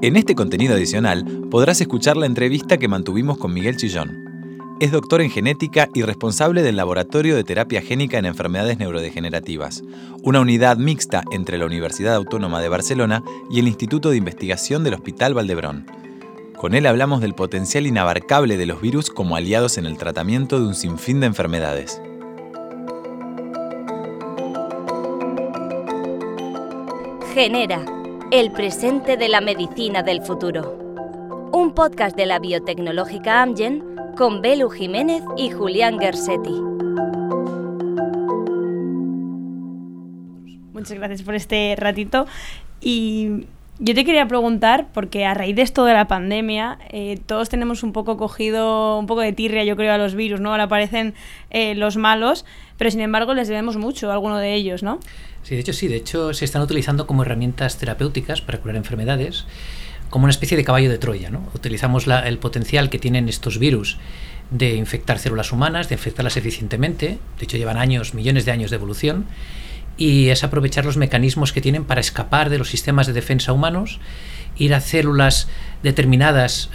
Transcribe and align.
En 0.00 0.14
este 0.14 0.36
contenido 0.36 0.74
adicional 0.74 1.24
podrás 1.50 1.80
escuchar 1.80 2.16
la 2.16 2.26
entrevista 2.26 2.78
que 2.78 2.86
mantuvimos 2.86 3.36
con 3.36 3.52
Miguel 3.52 3.76
Chillón. 3.76 4.76
Es 4.78 4.92
doctor 4.92 5.20
en 5.20 5.30
genética 5.30 5.88
y 5.92 6.02
responsable 6.02 6.62
del 6.62 6.76
Laboratorio 6.76 7.34
de 7.34 7.42
Terapia 7.42 7.82
Génica 7.82 8.16
en 8.16 8.24
Enfermedades 8.24 8.78
Neurodegenerativas, 8.78 9.82
una 10.22 10.38
unidad 10.38 10.76
mixta 10.76 11.24
entre 11.32 11.58
la 11.58 11.66
Universidad 11.66 12.14
Autónoma 12.14 12.60
de 12.60 12.68
Barcelona 12.68 13.24
y 13.50 13.58
el 13.58 13.66
Instituto 13.66 14.10
de 14.10 14.18
Investigación 14.18 14.84
del 14.84 14.94
Hospital 14.94 15.34
Valdebrón. 15.34 15.86
Con 16.56 16.74
él 16.74 16.86
hablamos 16.86 17.20
del 17.20 17.34
potencial 17.34 17.84
inabarcable 17.84 18.56
de 18.56 18.66
los 18.66 18.80
virus 18.80 19.10
como 19.10 19.34
aliados 19.34 19.78
en 19.78 19.86
el 19.86 19.98
tratamiento 19.98 20.60
de 20.60 20.66
un 20.68 20.76
sinfín 20.76 21.18
de 21.18 21.26
enfermedades. 21.26 22.00
Genera, 27.40 27.84
el 28.32 28.50
presente 28.50 29.16
de 29.16 29.28
la 29.28 29.40
medicina 29.40 30.02
del 30.02 30.22
futuro. 30.22 30.76
Un 31.52 31.72
podcast 31.72 32.16
de 32.16 32.26
la 32.26 32.40
biotecnológica 32.40 33.42
Amgen 33.42 33.84
con 34.16 34.42
Belu 34.42 34.68
Jiménez 34.70 35.22
y 35.36 35.50
Julián 35.50 36.00
Gersetti. 36.00 36.50
Muchas 40.72 40.98
gracias 40.98 41.22
por 41.22 41.36
este 41.36 41.76
ratito. 41.78 42.26
Y 42.80 43.46
yo 43.78 43.94
te 43.94 44.04
quería 44.04 44.26
preguntar, 44.26 44.88
porque 44.92 45.24
a 45.24 45.34
raíz 45.34 45.54
de 45.54 45.62
esto 45.62 45.84
de 45.84 45.92
la 45.92 46.08
pandemia, 46.08 46.80
eh, 46.90 47.20
todos 47.24 47.48
tenemos 47.48 47.84
un 47.84 47.92
poco 47.92 48.16
cogido, 48.16 48.98
un 48.98 49.06
poco 49.06 49.20
de 49.20 49.32
tirria, 49.32 49.62
yo 49.62 49.76
creo, 49.76 49.92
a 49.92 49.98
los 49.98 50.16
virus, 50.16 50.40
¿no? 50.40 50.50
Ahora 50.50 50.64
aparecen 50.64 51.14
eh, 51.50 51.76
los 51.76 51.96
malos, 51.96 52.44
pero 52.78 52.90
sin 52.90 53.00
embargo 53.00 53.34
les 53.34 53.48
debemos 53.48 53.76
mucho 53.76 54.10
a 54.10 54.14
alguno 54.14 54.38
de 54.38 54.54
ellos, 54.54 54.82
¿no? 54.82 55.00
Sí, 55.42 55.54
de 55.54 55.60
hecho 55.60 55.72
sí, 55.74 55.88
de 55.88 55.96
hecho 55.96 56.32
se 56.32 56.46
están 56.46 56.62
utilizando 56.62 57.06
como 57.06 57.22
herramientas 57.22 57.76
terapéuticas 57.76 58.40
para 58.40 58.58
curar 58.58 58.76
enfermedades, 58.76 59.44
como 60.08 60.24
una 60.24 60.30
especie 60.30 60.56
de 60.56 60.64
caballo 60.64 60.88
de 60.88 60.96
Troya, 60.96 61.28
¿no? 61.28 61.46
Utilizamos 61.54 62.06
el 62.06 62.38
potencial 62.38 62.88
que 62.88 62.98
tienen 62.98 63.28
estos 63.28 63.58
virus 63.58 63.98
de 64.50 64.76
infectar 64.76 65.18
células 65.18 65.52
humanas, 65.52 65.90
de 65.90 65.96
infectarlas 65.96 66.38
eficientemente, 66.38 67.18
de 67.38 67.44
hecho 67.44 67.58
llevan 67.58 67.76
años, 67.76 68.14
millones 68.14 68.46
de 68.46 68.52
años 68.52 68.70
de 68.70 68.76
evolución, 68.76 69.26
y 69.98 70.28
es 70.28 70.44
aprovechar 70.44 70.84
los 70.84 70.96
mecanismos 70.96 71.52
que 71.52 71.60
tienen 71.60 71.84
para 71.84 72.00
escapar 72.00 72.48
de 72.48 72.56
los 72.56 72.70
sistemas 72.70 73.06
de 73.06 73.12
defensa 73.12 73.52
humanos, 73.52 73.98
ir 74.56 74.72
a 74.72 74.80
células 74.80 75.48
determinadas 75.82 76.70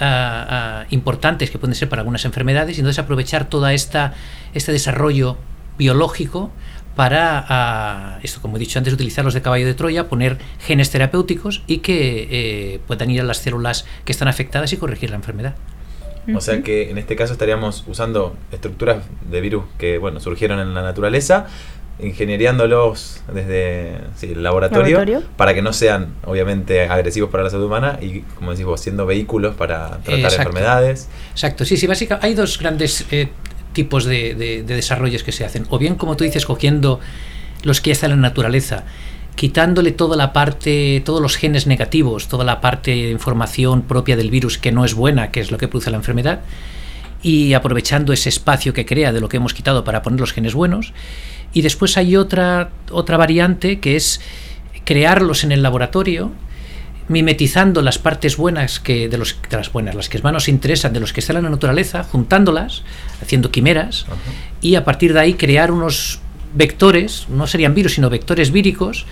importantes 0.90 1.50
que 1.50 1.58
pueden 1.58 1.76
ser 1.76 1.90
para 1.90 2.02
algunas 2.02 2.26
enfermedades 2.26 2.78
y 2.78 2.82
entonces 2.82 3.00
aprovechar 3.00 3.50
todo 3.50 3.68
este 3.70 4.12
desarrollo 4.54 5.38
biológico 5.78 6.52
para, 6.96 7.46
ah, 7.50 8.20
esto 8.22 8.42
como 8.42 8.58
he 8.58 8.60
dicho 8.60 8.78
antes, 8.78 8.94
utilizarlos 8.94 9.34
de 9.34 9.42
caballo 9.42 9.66
de 9.66 9.74
Troya, 9.74 10.08
poner 10.08 10.38
genes 10.60 10.92
terapéuticos 10.92 11.64
y 11.68 11.80
que 11.80 12.28
eh, 12.30 12.80
puedan 12.88 13.10
ir 13.10 13.22
a 13.22 13.24
las 13.24 13.38
células 13.38 13.86
que 14.06 14.12
están 14.12 14.28
afectadas 14.28 14.72
y 14.74 14.78
corregir 14.78 15.10
la 15.10 15.16
enfermedad. 15.16 15.56
O 16.34 16.40
sea 16.40 16.62
que 16.62 16.90
en 16.90 16.98
este 16.98 17.18
caso 17.18 17.34
estaríamos 17.34 17.84
usando 17.86 18.36
estructuras 18.52 19.04
de 19.30 19.42
virus 19.42 19.66
que 19.78 19.98
bueno 19.98 20.22
surgieron 20.22 20.60
en 20.60 20.74
la 20.74 20.82
naturaleza, 20.82 21.48
ingenieriándolos 22.00 23.22
desde 23.34 24.00
el 24.22 24.42
laboratorio, 24.42 25.22
para 25.36 25.54
que 25.54 25.62
no 25.62 25.74
sean 25.74 26.14
obviamente 26.26 26.82
agresivos 26.88 27.30
para 27.30 27.44
la 27.44 27.50
salud 27.50 27.66
humana 27.66 28.00
y, 28.02 28.22
como 28.22 28.52
decimos, 28.52 28.80
siendo 28.80 29.06
vehículos 29.06 29.56
para 29.56 30.00
tratar 30.00 30.34
enfermedades. 30.34 31.10
Exacto, 31.32 31.66
sí, 31.66 31.76
sí, 31.76 31.88
básicamente 31.88 32.26
hay 32.26 32.34
dos 32.36 32.58
grandes 32.58 33.06
eh, 33.12 33.30
tipos 33.74 34.06
de, 34.06 34.36
de, 34.36 34.64
desarrollos 34.64 35.24
que 35.24 35.32
se 35.32 35.46
hacen. 35.46 35.66
O 35.70 35.78
bien, 35.78 35.96
como 35.96 36.16
tú 36.16 36.24
dices, 36.24 36.46
cogiendo 36.46 37.00
los 37.64 37.82
que 37.82 37.90
ya 37.90 37.94
están 37.94 38.12
en 38.12 38.22
la 38.22 38.30
naturaleza, 38.30 38.84
quitándole 39.36 39.92
toda 39.92 40.16
la 40.16 40.34
parte, 40.34 41.02
todos 41.06 41.22
los 41.22 41.36
genes 41.36 41.68
negativos, 41.68 42.28
toda 42.28 42.44
la 42.44 42.62
parte 42.62 42.92
de 42.92 43.10
información 43.10 43.82
propia 43.82 44.16
del 44.16 44.30
virus 44.30 44.58
que 44.58 44.72
no 44.72 44.86
es 44.86 44.94
buena, 44.94 45.32
que 45.32 45.40
es 45.40 45.52
lo 45.52 45.58
que 45.58 45.68
produce 45.68 45.92
la 45.92 45.98
enfermedad, 45.98 46.42
y 47.22 47.54
aprovechando 47.54 48.14
ese 48.14 48.30
espacio 48.30 48.74
que 48.74 48.86
crea 48.86 49.14
de 49.14 49.22
lo 49.22 49.30
que 49.30 49.38
hemos 49.38 49.54
quitado 49.54 49.84
para 49.84 50.02
poner 50.02 50.20
los 50.20 50.34
genes 50.34 50.54
buenos. 50.54 50.94
Y 51.54 51.62
después 51.62 51.98
hay 51.98 52.16
otra, 52.16 52.72
otra 52.92 53.18
variante 53.18 53.80
que 53.80 53.96
es 53.96 54.20
crearlos 54.84 55.44
en 55.44 55.52
el 55.52 55.64
laboratorio, 55.64 56.32
mimetizando 57.08 57.82
las 57.82 58.00
partes 58.00 58.38
buenas 58.38 58.80
que 58.80 59.10
de, 59.10 59.18
los, 59.18 59.38
las 59.52 59.72
buenas, 59.72 59.96
las 59.96 60.10
que 60.10 60.22
más 60.22 60.34
nos 60.34 60.48
interesan, 60.48 60.94
de 60.94 61.00
los 61.00 61.14
que 61.14 61.20
están 61.20 61.38
en 61.38 61.44
la 61.44 61.50
naturaleza, 61.50 62.04
juntándolas, 62.04 62.84
haciendo 63.22 63.52
quimeras, 63.52 64.06
y 64.62 64.76
a 64.76 64.84
partir 64.84 65.14
de 65.14 65.20
ahí 65.20 65.34
crear 65.34 65.72
unos 65.72 66.20
vectores, 66.54 67.28
no 67.30 67.48
serían 67.48 67.74
virus, 67.74 67.96
sino 67.96 68.10
vectores 68.10 68.52
víricos, 68.52 69.06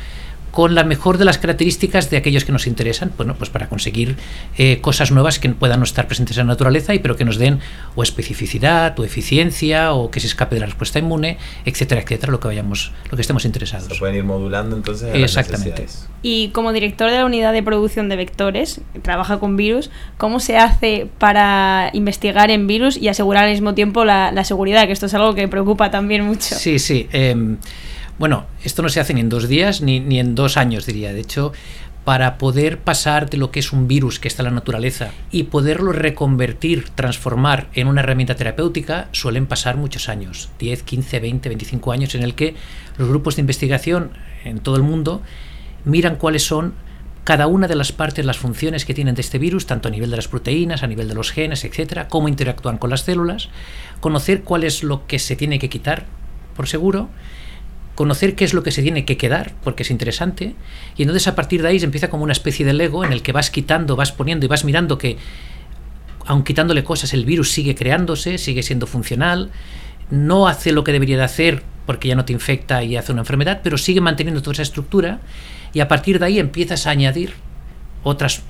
con 0.51 0.75
la 0.75 0.83
mejor 0.83 1.17
de 1.17 1.25
las 1.25 1.37
características 1.37 2.09
de 2.09 2.17
aquellos 2.17 2.45
que 2.45 2.51
nos 2.51 2.67
interesan, 2.67 3.11
bueno, 3.17 3.35
pues 3.35 3.49
para 3.49 3.69
conseguir 3.69 4.17
eh, 4.57 4.79
cosas 4.81 5.11
nuevas 5.11 5.39
que 5.39 5.49
puedan 5.49 5.79
no 5.79 5.85
estar 5.85 6.07
presentes 6.07 6.37
en 6.37 6.47
la 6.47 6.53
naturaleza 6.53 6.93
y 6.93 6.99
pero 6.99 7.15
que 7.15 7.25
nos 7.25 7.37
den 7.37 7.59
o 7.95 8.03
especificidad 8.03 8.99
o 8.99 9.05
eficiencia 9.05 9.93
o 9.93 10.11
que 10.11 10.19
se 10.19 10.27
escape 10.27 10.55
de 10.55 10.61
la 10.61 10.67
respuesta 10.67 10.99
inmune, 10.99 11.37
etcétera, 11.65 12.01
etcétera, 12.01 12.31
lo 12.31 12.39
que 12.39 12.47
vayamos, 12.47 12.91
lo 13.09 13.15
que 13.15 13.21
estemos 13.21 13.45
interesados. 13.45 13.87
Se 13.87 13.95
pueden 13.95 14.15
ir 14.15 14.23
modulando 14.23 14.75
entonces. 14.75 15.13
Exactamente. 15.15 15.87
y 16.21 16.49
como 16.49 16.73
director 16.73 17.09
de 17.09 17.17
la 17.17 17.25
unidad 17.25 17.53
de 17.53 17.63
producción 17.63 18.09
de 18.09 18.17
vectores, 18.17 18.81
trabaja 19.01 19.39
con 19.39 19.55
virus, 19.55 19.89
¿cómo 20.17 20.39
se 20.39 20.57
hace 20.57 21.07
para 21.17 21.89
investigar 21.93 22.51
en 22.51 22.67
virus 22.67 22.97
y 22.97 23.07
asegurar 23.07 23.45
al 23.45 23.51
mismo 23.51 23.73
tiempo 23.73 24.05
la, 24.05 24.43
seguridad? 24.43 24.85
Que 24.85 24.93
esto 24.93 25.05
es 25.05 25.13
algo 25.13 25.33
que 25.33 25.47
preocupa 25.47 25.91
también 25.91 26.25
mucho. 26.25 26.55
Sí, 26.55 26.79
sí. 26.79 27.07
Em, 27.11 27.57
bueno, 28.21 28.45
esto 28.63 28.83
no 28.83 28.89
se 28.89 28.99
hace 28.99 29.15
ni 29.15 29.21
en 29.21 29.29
dos 29.29 29.47
días 29.47 29.81
ni, 29.81 29.99
ni 29.99 30.19
en 30.19 30.35
dos 30.35 30.55
años, 30.55 30.85
diría. 30.85 31.11
De 31.11 31.21
hecho, 31.21 31.53
para 32.03 32.37
poder 32.37 32.77
pasar 32.77 33.31
de 33.31 33.37
lo 33.37 33.49
que 33.49 33.59
es 33.59 33.73
un 33.73 33.87
virus 33.87 34.19
que 34.19 34.27
está 34.27 34.43
en 34.43 34.49
la 34.49 34.51
naturaleza 34.51 35.09
y 35.31 35.45
poderlo 35.45 35.91
reconvertir, 35.91 36.89
transformar 36.89 37.69
en 37.73 37.87
una 37.87 38.01
herramienta 38.01 38.35
terapéutica, 38.35 39.07
suelen 39.11 39.47
pasar 39.47 39.75
muchos 39.75 40.07
años, 40.07 40.51
10, 40.59 40.83
15, 40.83 41.19
20, 41.19 41.49
25 41.49 41.91
años, 41.91 42.13
en 42.13 42.21
el 42.21 42.35
que 42.35 42.53
los 42.99 43.09
grupos 43.09 43.37
de 43.37 43.41
investigación 43.41 44.11
en 44.45 44.59
todo 44.59 44.75
el 44.75 44.83
mundo 44.83 45.23
miran 45.83 46.17
cuáles 46.17 46.43
son 46.43 46.75
cada 47.23 47.47
una 47.47 47.67
de 47.67 47.75
las 47.75 47.91
partes, 47.91 48.23
las 48.23 48.37
funciones 48.37 48.85
que 48.85 48.93
tienen 48.93 49.15
de 49.15 49.21
este 49.21 49.39
virus, 49.39 49.65
tanto 49.65 49.87
a 49.87 49.91
nivel 49.91 50.11
de 50.11 50.17
las 50.17 50.27
proteínas, 50.27 50.83
a 50.83 50.87
nivel 50.87 51.07
de 51.07 51.15
los 51.15 51.31
genes, 51.31 51.65
etcétera, 51.65 52.07
cómo 52.07 52.27
interactúan 52.27 52.77
con 52.77 52.91
las 52.91 53.01
células, 53.01 53.49
conocer 53.99 54.43
cuál 54.43 54.63
es 54.63 54.83
lo 54.83 55.07
que 55.07 55.17
se 55.17 55.35
tiene 55.35 55.57
que 55.57 55.69
quitar, 55.69 56.05
por 56.55 56.67
seguro, 56.67 57.09
conocer 57.95 58.35
qué 58.35 58.45
es 58.45 58.53
lo 58.53 58.63
que 58.63 58.71
se 58.71 58.81
tiene 58.81 59.05
que 59.05 59.17
quedar, 59.17 59.53
porque 59.63 59.83
es 59.83 59.91
interesante, 59.91 60.55
y 60.97 61.03
entonces 61.03 61.27
a 61.27 61.35
partir 61.35 61.61
de 61.61 61.69
ahí 61.69 61.79
se 61.79 61.85
empieza 61.85 62.09
como 62.09 62.23
una 62.23 62.33
especie 62.33 62.65
de 62.65 62.73
Lego 62.73 63.03
en 63.03 63.11
el 63.11 63.21
que 63.21 63.31
vas 63.31 63.51
quitando, 63.51 63.95
vas 63.95 64.11
poniendo 64.11 64.45
y 64.45 64.49
vas 64.49 64.63
mirando 64.63 64.97
que, 64.97 65.17
aun 66.25 66.43
quitándole 66.43 66.83
cosas, 66.83 67.13
el 67.13 67.25
virus 67.25 67.51
sigue 67.51 67.75
creándose, 67.75 68.37
sigue 68.37 68.63
siendo 68.63 68.87
funcional, 68.87 69.51
no 70.09 70.47
hace 70.47 70.71
lo 70.71 70.83
que 70.83 70.91
debería 70.91 71.17
de 71.17 71.23
hacer 71.23 71.63
porque 71.85 72.07
ya 72.07 72.15
no 72.15 72.25
te 72.25 72.33
infecta 72.33 72.83
y 72.83 72.95
hace 72.95 73.11
una 73.11 73.21
enfermedad, 73.21 73.61
pero 73.63 73.77
sigue 73.77 74.01
manteniendo 74.01 74.41
toda 74.41 74.53
esa 74.53 74.61
estructura 74.61 75.19
y 75.73 75.79
a 75.79 75.87
partir 75.87 76.19
de 76.19 76.25
ahí 76.25 76.39
empiezas 76.39 76.87
a 76.87 76.91
añadir 76.91 77.33
otras 78.03 78.43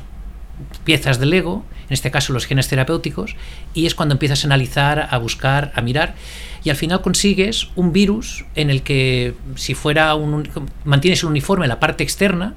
piezas 0.84 1.20
del 1.20 1.32
Lego, 1.32 1.66
en 1.88 1.94
este 1.94 2.12
caso 2.12 2.34
los 2.34 2.46
genes 2.46 2.68
terapéuticos, 2.68 3.36
y 3.74 3.86
es 3.86 3.96
cuando 3.96 4.14
empiezas 4.14 4.44
a 4.44 4.48
analizar, 4.48 5.08
a 5.12 5.18
buscar, 5.18 5.72
a 5.76 5.82
mirar, 5.82 6.16
y 6.64 6.70
al 6.70 6.76
final 6.76 7.02
consigues 7.02 7.70
un 7.76 7.92
virus 7.92 8.46
en 8.56 8.70
el 8.70 8.84
que 8.84 9.34
si 9.56 9.74
fuera 9.74 10.16
un 10.16 10.48
mantienes 10.86 11.24
un 11.24 11.32
uniforme 11.32 11.66
en 11.66 11.70
la 11.70 11.80
parte 11.80 12.04
externa, 12.04 12.56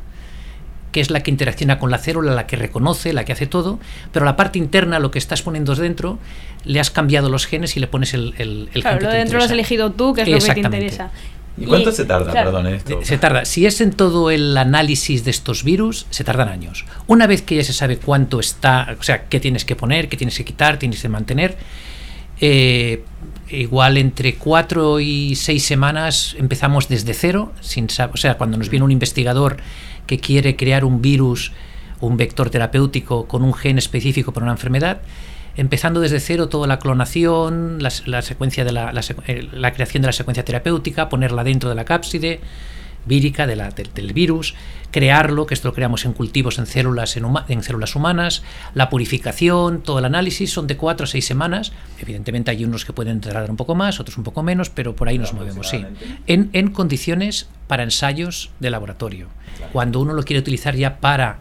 que 0.92 1.00
es 1.00 1.10
la 1.10 1.25
que 1.25 1.31
interacciona 1.32 1.81
con 1.81 1.91
la 1.91 1.98
célula, 1.98 2.34
la 2.34 2.47
que 2.47 2.54
reconoce, 2.54 3.12
la 3.12 3.25
que 3.25 3.32
hace 3.32 3.48
todo, 3.48 3.81
pero 4.12 4.25
la 4.25 4.36
parte 4.36 4.60
interna, 4.60 5.00
lo 5.00 5.10
que 5.10 5.19
estás 5.19 5.42
poniendo 5.42 5.75
dentro, 5.75 6.21
le 6.65 6.78
has 6.78 6.92
cambiado 6.92 7.28
los 7.28 7.47
genes 7.47 7.76
y 7.76 7.81
le 7.81 7.88
pones 7.88 8.15
el, 8.15 8.32
el, 8.38 8.69
el 8.72 8.82
claro, 8.82 9.00
lo 9.00 9.10
de 9.10 9.19
dentro 9.19 9.38
lo 9.38 9.44
has 9.44 9.50
elegido 9.50 9.91
tú, 9.91 10.15
que 10.15 10.22
es 10.22 10.28
lo 10.28 10.38
que 10.38 10.54
te 10.54 10.60
interesa. 10.60 11.10
¿Y 11.56 11.66
cuánto 11.66 11.92
se 11.92 12.04
tarda, 12.04 12.32
perdón, 12.32 12.66
esto? 12.66 13.00
Se 13.03 13.16
tarda. 13.16 13.44
Si 13.44 13.65
es 13.65 13.80
en 13.80 13.92
todo 13.92 14.30
el 14.30 14.56
análisis 14.56 15.24
de 15.24 15.30
estos 15.30 15.62
virus, 15.62 16.06
se 16.10 16.24
tardan 16.24 16.48
años. 16.48 16.84
Una 17.06 17.27
vez 17.27 17.42
que 17.42 17.56
ya 17.56 17.65
se 17.65 17.72
sabe 17.72 17.98
cuánto 17.98 18.41
está, 18.41 18.97
o 18.98 19.03
sea, 19.03 19.27
qué 19.28 19.39
tienes 19.39 19.65
que 19.65 19.77
poner, 19.77 20.09
qué 20.09 20.16
tienes 20.16 20.36
que 20.36 20.45
quitar, 20.45 20.78
tienes 20.78 21.01
que 21.01 21.09
mantener, 21.09 21.56
eh, 22.41 23.04
igual 23.48 23.97
entre 23.98 24.34
cuatro 24.34 24.98
y 24.98 25.36
seis 25.36 25.65
semanas 25.65 26.34
empezamos 26.39 26.89
desde 26.89 27.15
cero, 27.15 27.53
sin 27.60 27.86
o 27.86 28.16
sea, 28.16 28.36
cuando 28.36 28.56
nos 28.56 28.68
viene 28.68 28.84
un 28.84 28.91
investigador 28.91 29.59
que 30.06 30.18
quiere 30.18 30.56
crear 30.56 30.84
un 30.84 31.01
virus, 31.01 31.53
un 32.01 32.16
vector 32.16 32.51
terapéutico 32.51 33.27
con 33.28 33.42
un 33.42 33.54
gen 33.54 33.78
específico 33.78 34.33
para 34.33 34.45
una 34.45 34.53
enfermedad, 34.53 35.03
empezando 35.56 36.01
desde 36.01 36.21
cero 36.21 36.48
toda 36.48 36.66
la 36.66 36.78
clonación, 36.78 37.78
la, 37.80 38.22
secuencia 38.22 38.65
de 38.65 38.72
la, 38.72 38.92
eh, 39.27 39.48
la, 39.53 39.72
creación 39.72 40.03
de 40.03 40.09
la 40.09 40.12
secuencia 40.12 40.45
terapéutica, 40.45 41.09
ponerla 41.09 41.45
dentro 41.45 41.68
de 41.68 41.74
la 41.74 41.84
cápside 41.84 42.41
vírica 43.06 43.47
de 43.47 43.56
la, 43.56 43.71
del, 43.71 44.12
virus, 44.12 44.54
crearlo, 44.91 45.47
que 45.47 45.54
esto 45.54 45.68
lo 45.68 45.74
creamos 45.74 46.04
en 46.04 46.12
cultivos 46.12 46.59
en 46.59 46.66
células, 46.66 47.16
en, 47.16 47.27
en, 47.48 47.62
células 47.62 47.95
humanas, 47.97 48.42
la 48.74 48.89
purificación, 48.89 49.83
todo 49.83 49.98
el 49.98 50.04
análisis 50.04 50.51
son 50.51 50.66
de 50.66 50.77
cuatro 50.77 51.04
a 51.04 51.06
seis 51.06 51.27
semanas. 51.27 51.72
Evidentemente 51.98 52.51
hay 52.51 52.65
unos 52.65 52.84
que 52.84 52.92
pueden 52.92 53.21
tardar 53.21 53.51
un 53.51 53.56
poco 53.56 53.74
más, 53.74 54.01
otros 54.01 54.16
un 54.16 54.24
poco 54.24 54.42
menos, 54.42 54.71
pero 54.71 54.97
por 54.97 55.09
ahí 55.09 55.18
nos 55.18 55.34
movemos, 55.34 55.68
sí. 55.68 55.84
En, 56.27 56.51
en 56.53 56.71
condiciones 56.71 57.48
para 57.66 57.83
ensayos 57.83 58.51
de 58.60 58.71
laboratorio. 58.71 59.28
Cuando 59.72 60.01
uno 60.01 60.15
lo 60.15 60.22
quiere 60.22 60.41
utilizar 60.41 60.74
ya 60.74 60.98
para 60.98 61.39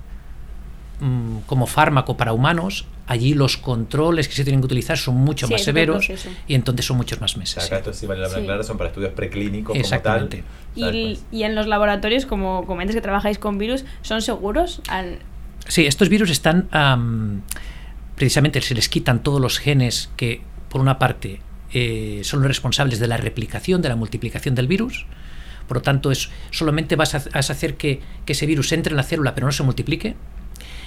mm, 0.99 1.39
como 1.45 1.67
fármaco 1.67 2.17
para 2.17 2.33
humanos, 2.33 2.85
allí 3.07 3.33
los 3.33 3.57
controles 3.57 4.27
que 4.29 4.33
se 4.35 4.43
tienen 4.43 4.61
que 4.61 4.65
utilizar 4.65 4.97
son 4.97 5.15
mucho 5.15 5.47
Sí, 5.47 5.53
más 5.53 5.63
severos 5.63 6.05
proceso. 6.07 6.29
y 6.47 6.55
entonces 6.55 6.85
son 6.85 6.95
muchos 6.97 7.19
más 7.19 7.35
meses. 7.37 7.69
acá 7.71 7.91
sí 7.93 8.05
vale 8.05 8.21
la 8.21 8.29
Sí. 8.29 8.35
aclarar, 8.39 8.63
son 8.63 8.77
para 8.77 8.89
estudios 8.89 9.11
preclínicos 9.13 9.75
Exactamente. 9.75 10.43
como 10.73 10.85
tal. 10.87 10.95
Y, 10.95 11.13
pues, 11.15 11.25
y 11.31 11.43
en 11.43 11.55
los 11.55 11.67
laboratorios, 11.67 12.25
como 12.25 12.65
comentas 12.65 12.95
que 12.95 13.01
trabajáis 13.01 13.37
con 13.39 13.57
virus, 13.57 13.83
¿son 14.03 14.21
seguros? 14.21 14.81
Al- 14.87 15.19
Sí, 15.67 15.85
estos 15.85 16.09
virus 16.09 16.29
están 16.29 16.67
am, 16.71 17.41
precisamente 18.15 18.61
se 18.61 18.75
les 18.75 18.89
quitan 18.89 19.23
todos 19.23 19.41
los 19.41 19.59
genes 19.59 20.09
que, 20.17 20.41
por 20.69 20.81
una 20.81 20.99
parte, 20.99 21.41
eh, 21.73 22.21
son 22.23 22.39
los 22.41 22.47
responsables 22.47 22.99
de 22.99 23.07
la 23.07 23.17
replicación, 23.17 23.81
de 23.81 23.89
la 23.89 23.95
multiplicación 23.95 24.55
del 24.55 24.67
virus. 24.67 25.05
Por 25.67 25.77
lo 25.77 25.81
tanto, 25.81 26.11
es, 26.11 26.29
solamente 26.51 26.95
vas 26.95 27.15
a, 27.15 27.23
vas 27.33 27.49
a 27.49 27.53
hacer 27.53 27.75
que, 27.77 28.01
que 28.25 28.33
ese 28.33 28.45
virus 28.45 28.71
entre 28.73 28.91
en 28.91 28.97
la 28.97 29.03
célula 29.03 29.33
pero 29.33 29.47
no 29.47 29.51
se 29.53 29.63
multiplique. 29.63 30.15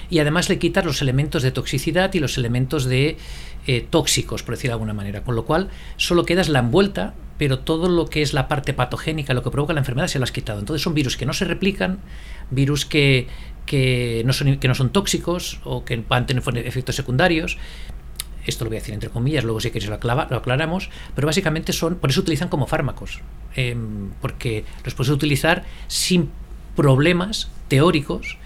Y 0.09 0.19
además 0.19 0.47
le 0.49 0.57
quitas 0.59 0.85
los 0.85 1.01
elementos 1.01 1.43
de 1.43 1.51
toxicidad 1.51 2.13
y 2.13 2.19
los 2.19 2.37
elementos 2.37 2.85
de 2.85 3.17
eh, 3.67 3.85
tóxicos, 3.89 4.43
por 4.43 4.55
decirlo 4.55 4.71
de 4.71 4.75
alguna 4.75 4.93
manera. 4.93 5.23
Con 5.23 5.35
lo 5.35 5.45
cual, 5.45 5.69
solo 5.97 6.23
quedas 6.25 6.47
la 6.49 6.59
envuelta, 6.59 7.13
pero 7.37 7.59
todo 7.59 7.89
lo 7.89 8.07
que 8.07 8.21
es 8.21 8.33
la 8.33 8.47
parte 8.47 8.73
patogénica, 8.73 9.33
lo 9.33 9.43
que 9.43 9.51
provoca 9.51 9.73
la 9.73 9.81
enfermedad, 9.81 10.07
se 10.07 10.17
lo 10.19 10.23
has 10.23 10.31
quitado. 10.31 10.59
Entonces 10.59 10.81
son 10.81 10.93
virus 10.93 11.17
que 11.17 11.25
no 11.25 11.33
se 11.33 11.45
replican, 11.45 11.99
virus 12.49 12.85
que, 12.85 13.27
que, 13.65 14.23
no, 14.25 14.31
son, 14.33 14.57
que 14.57 14.67
no 14.67 14.75
son 14.75 14.91
tóxicos 14.91 15.59
o 15.65 15.83
que 15.83 15.97
van 15.97 16.23
a 16.23 16.25
tener 16.25 16.43
efectos 16.65 16.95
secundarios. 16.95 17.57
Esto 18.45 18.63
lo 18.63 18.69
voy 18.69 18.77
a 18.77 18.79
decir 18.79 18.93
entre 18.93 19.09
comillas, 19.09 19.43
luego 19.43 19.59
si 19.59 19.71
queréis 19.71 19.89
lo, 19.89 19.99
aclava- 19.99 20.27
lo 20.29 20.37
aclaramos, 20.37 20.89
pero 21.13 21.25
básicamente 21.27 21.73
son, 21.73 21.95
por 21.95 22.09
eso 22.09 22.21
utilizan 22.21 22.47
como 22.47 22.65
fármacos, 22.65 23.19
em, 23.57 24.11
porque 24.21 24.63
los 24.85 24.93
puedes 24.93 25.11
utilizar 25.11 25.65
sin 25.87 26.29
problemas 26.77 27.49
teóricos 27.67 28.37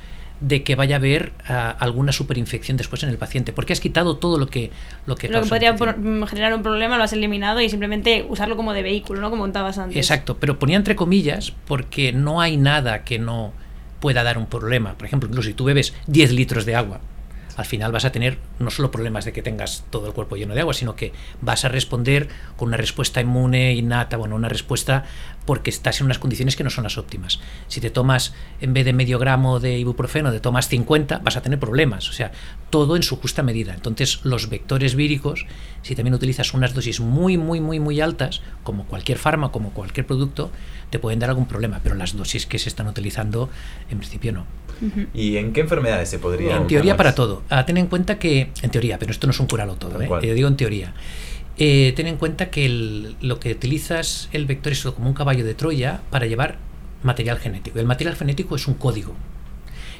de 0.42 0.64
que 0.64 0.76
vaya 0.76 0.96
a 0.96 1.00
haber 1.00 1.32
ah, 1.48 1.76
alguna 1.80 2.12
superinfección 2.12 2.76
después 2.76 3.04
en 3.04 3.10
el 3.10 3.18
paciente, 3.18 3.54
porque 3.54 3.74
has 3.74 3.80
quitado 3.80 4.18
todo 4.18 4.38
lo 4.38 4.48
que 4.48 4.72
lo 5.06 5.16
que, 5.16 5.30
lo 5.30 5.42
que 5.44 5.50
podría 5.50 5.76
por- 5.76 5.98
mm, 5.98 6.26
generar 6.26 6.54
un 6.54 6.64
problema 6.64 6.98
lo 6.98 7.04
has 7.04 7.14
eliminado 7.14 7.62
y 7.62 7.70
simplemente 7.70 8.26
usarlo 8.28 8.58
como 8.58 8.74
de 8.74 8.82
vehículo, 8.84 9.22
¿no? 9.22 9.30
Como 9.30 9.44
contabas 9.44 9.78
antes. 9.78 9.96
Exacto, 9.98 10.38
pero 10.40 10.60
ponía 10.60 10.78
entre 10.78 10.96
comillas 10.96 11.54
porque 11.66 12.12
no 12.12 12.42
hay 12.42 12.58
nada 12.58 13.04
que 13.04 13.20
no 13.20 13.54
pueda 14.00 14.24
dar 14.24 14.38
un 14.40 14.48
problema. 14.48 14.96
Por 14.98 15.06
ejemplo, 15.06 15.30
incluso 15.30 15.48
si 15.48 15.54
tú 15.54 15.64
bebes 15.66 15.94
10 16.08 16.32
litros 16.32 16.66
de 16.66 16.76
agua, 16.76 17.02
al 17.57 17.65
final 17.65 17.92
vas 17.92 18.06
a 18.06 18.12
tener 18.12 18.38
no 18.59 18.71
solo 18.71 18.92
problemas 18.92 19.25
de 19.25 19.33
que 19.33 19.42
tengas 19.42 19.83
todo 19.89 20.07
el 20.07 20.13
cuerpo 20.13 20.36
lleno 20.36 20.53
de 20.53 20.62
agua, 20.62 20.74
sino 20.74 20.95
que 20.95 21.13
vas 21.42 21.65
a 21.65 21.69
responder 21.69 22.30
con 22.56 22.69
una 22.69 22.77
respuesta 22.77 23.21
inmune 23.21 23.74
innata, 23.74 24.18
bueno, 24.18 24.36
una 24.36 24.50
respuesta 24.50 25.06
porque 25.45 25.69
estás 25.69 26.00
en 26.00 26.06
unas 26.06 26.19
condiciones 26.19 26.56
que 26.56 26.63
no 26.63 26.69
son 26.69 26.83
las 26.83 26.98
óptimas. 26.98 27.39
Si 27.68 27.81
te 27.81 27.89
tomas, 27.89 28.33
en 28.59 28.74
vez 28.74 28.86
de 28.86 28.94
medio 28.94 29.19
gramo 29.19 29.59
de 29.59 29.77
ibuprofeno, 29.77 30.31
te 30.31 30.39
tomas 30.39 30.68
50, 30.68 31.19
vas 31.19 31.36
a 31.36 31.42
tener 31.42 31.59
problemas. 31.59 32.09
O 32.09 32.13
sea, 32.13 32.31
todo 32.69 32.95
en 32.95 33.03
su 33.03 33.18
justa 33.18 33.44
medida. 33.44 33.74
Entonces, 33.74 34.19
los 34.24 34.50
vectores 34.50 34.95
víricos, 34.95 35.45
si 35.81 35.95
también 35.95 36.13
utilizas 36.13 36.54
unas 36.54 36.74
dosis 36.74 37.00
muy, 37.00 37.38
muy, 37.38 37.59
muy, 37.59 37.80
muy 37.80 38.01
altas, 38.01 38.42
como 38.63 38.86
cualquier 38.86 39.18
fármaco, 39.18 39.54
como 39.54 39.71
cualquier 39.71 40.06
producto, 40.06 40.51
te 40.89 41.00
pueden 41.00 41.19
dar 41.19 41.30
algún 41.30 41.47
problema. 41.47 41.80
Pero 41.83 41.95
las 41.95 42.15
dosis 42.15 42.45
que 42.45 42.59
se 42.59 42.69
están 42.69 42.88
utilizando, 42.88 43.50
en 43.89 43.97
principio 43.97 44.31
no. 44.31 44.45
¿Y 45.13 45.38
en 45.38 45.54
qué 45.54 45.62
enfermedades 45.62 46.10
se 46.10 46.18
podría? 46.19 46.56
En 46.57 46.68
teoría 46.68 46.94
para 46.98 47.16
todo. 47.16 47.44
Ah, 47.50 47.66
ten 47.66 47.78
en 47.78 47.88
cuenta 47.88 48.18
que, 48.19 48.50
en 48.62 48.69
teoría, 48.72 48.98
pero 49.00 49.12
esto 49.12 49.28
no 49.28 49.31
es 49.31 49.39
un 49.39 49.48
curalo 49.48 49.75
todo, 49.75 50.01
¿eh? 50.01 50.07
yo 50.28 50.33
digo 50.33 50.48
en 50.48 50.57
teoría. 50.57 50.94
Eh, 51.57 51.94
ten 51.95 52.07
en 52.07 52.18
cuenta 52.18 52.50
que 52.50 52.66
el- 52.66 53.16
lo 53.22 53.39
que 53.39 53.51
utilizas 53.51 54.30
el 54.31 54.45
vector 54.45 54.72
es 54.72 54.81
como 54.83 55.07
un 55.07 55.13
caballo 55.13 55.45
de 55.45 55.54
Troya 55.54 56.01
para 56.10 56.25
llevar 56.25 56.57
material 57.04 57.38
genético. 57.38 57.78
El 57.80 57.86
material 57.86 58.16
genético 58.16 58.56
es 58.56 58.68
un 58.68 58.74
código. 58.75 59.13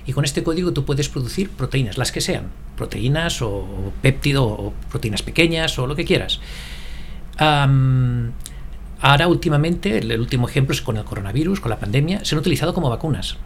Y 0.08 0.14
con 0.14 0.26
este 0.26 0.42
código 0.42 0.72
tú 0.74 0.84
puedes 0.86 1.10
producir 1.10 1.50
proteínas, 1.52 2.00
las 2.00 2.12
que 2.12 2.22
sean, 2.22 2.46
proteínas 2.76 3.42
o 3.44 3.94
péptido 4.02 4.46
o 4.46 4.74
proteínas 4.90 5.22
pequeñas 5.22 5.78
o 5.78 5.86
lo 5.86 5.96
que 5.96 6.06
quieras. 6.06 6.40
Ahora 9.04 9.28
últimamente, 9.28 9.98
el, 9.98 10.12
el 10.12 10.20
último 10.20 10.48
ejemplo 10.48 10.74
es 10.74 10.82
con 10.82 10.98
el 10.98 11.04
coronavirus, 11.04 11.60
con 11.60 11.70
la 11.72 11.80
pandemia, 11.80 12.24
se 12.26 12.36
han 12.36 12.40
utilizado 12.40 12.74
como 12.74 12.90
vacunas. 12.90 13.38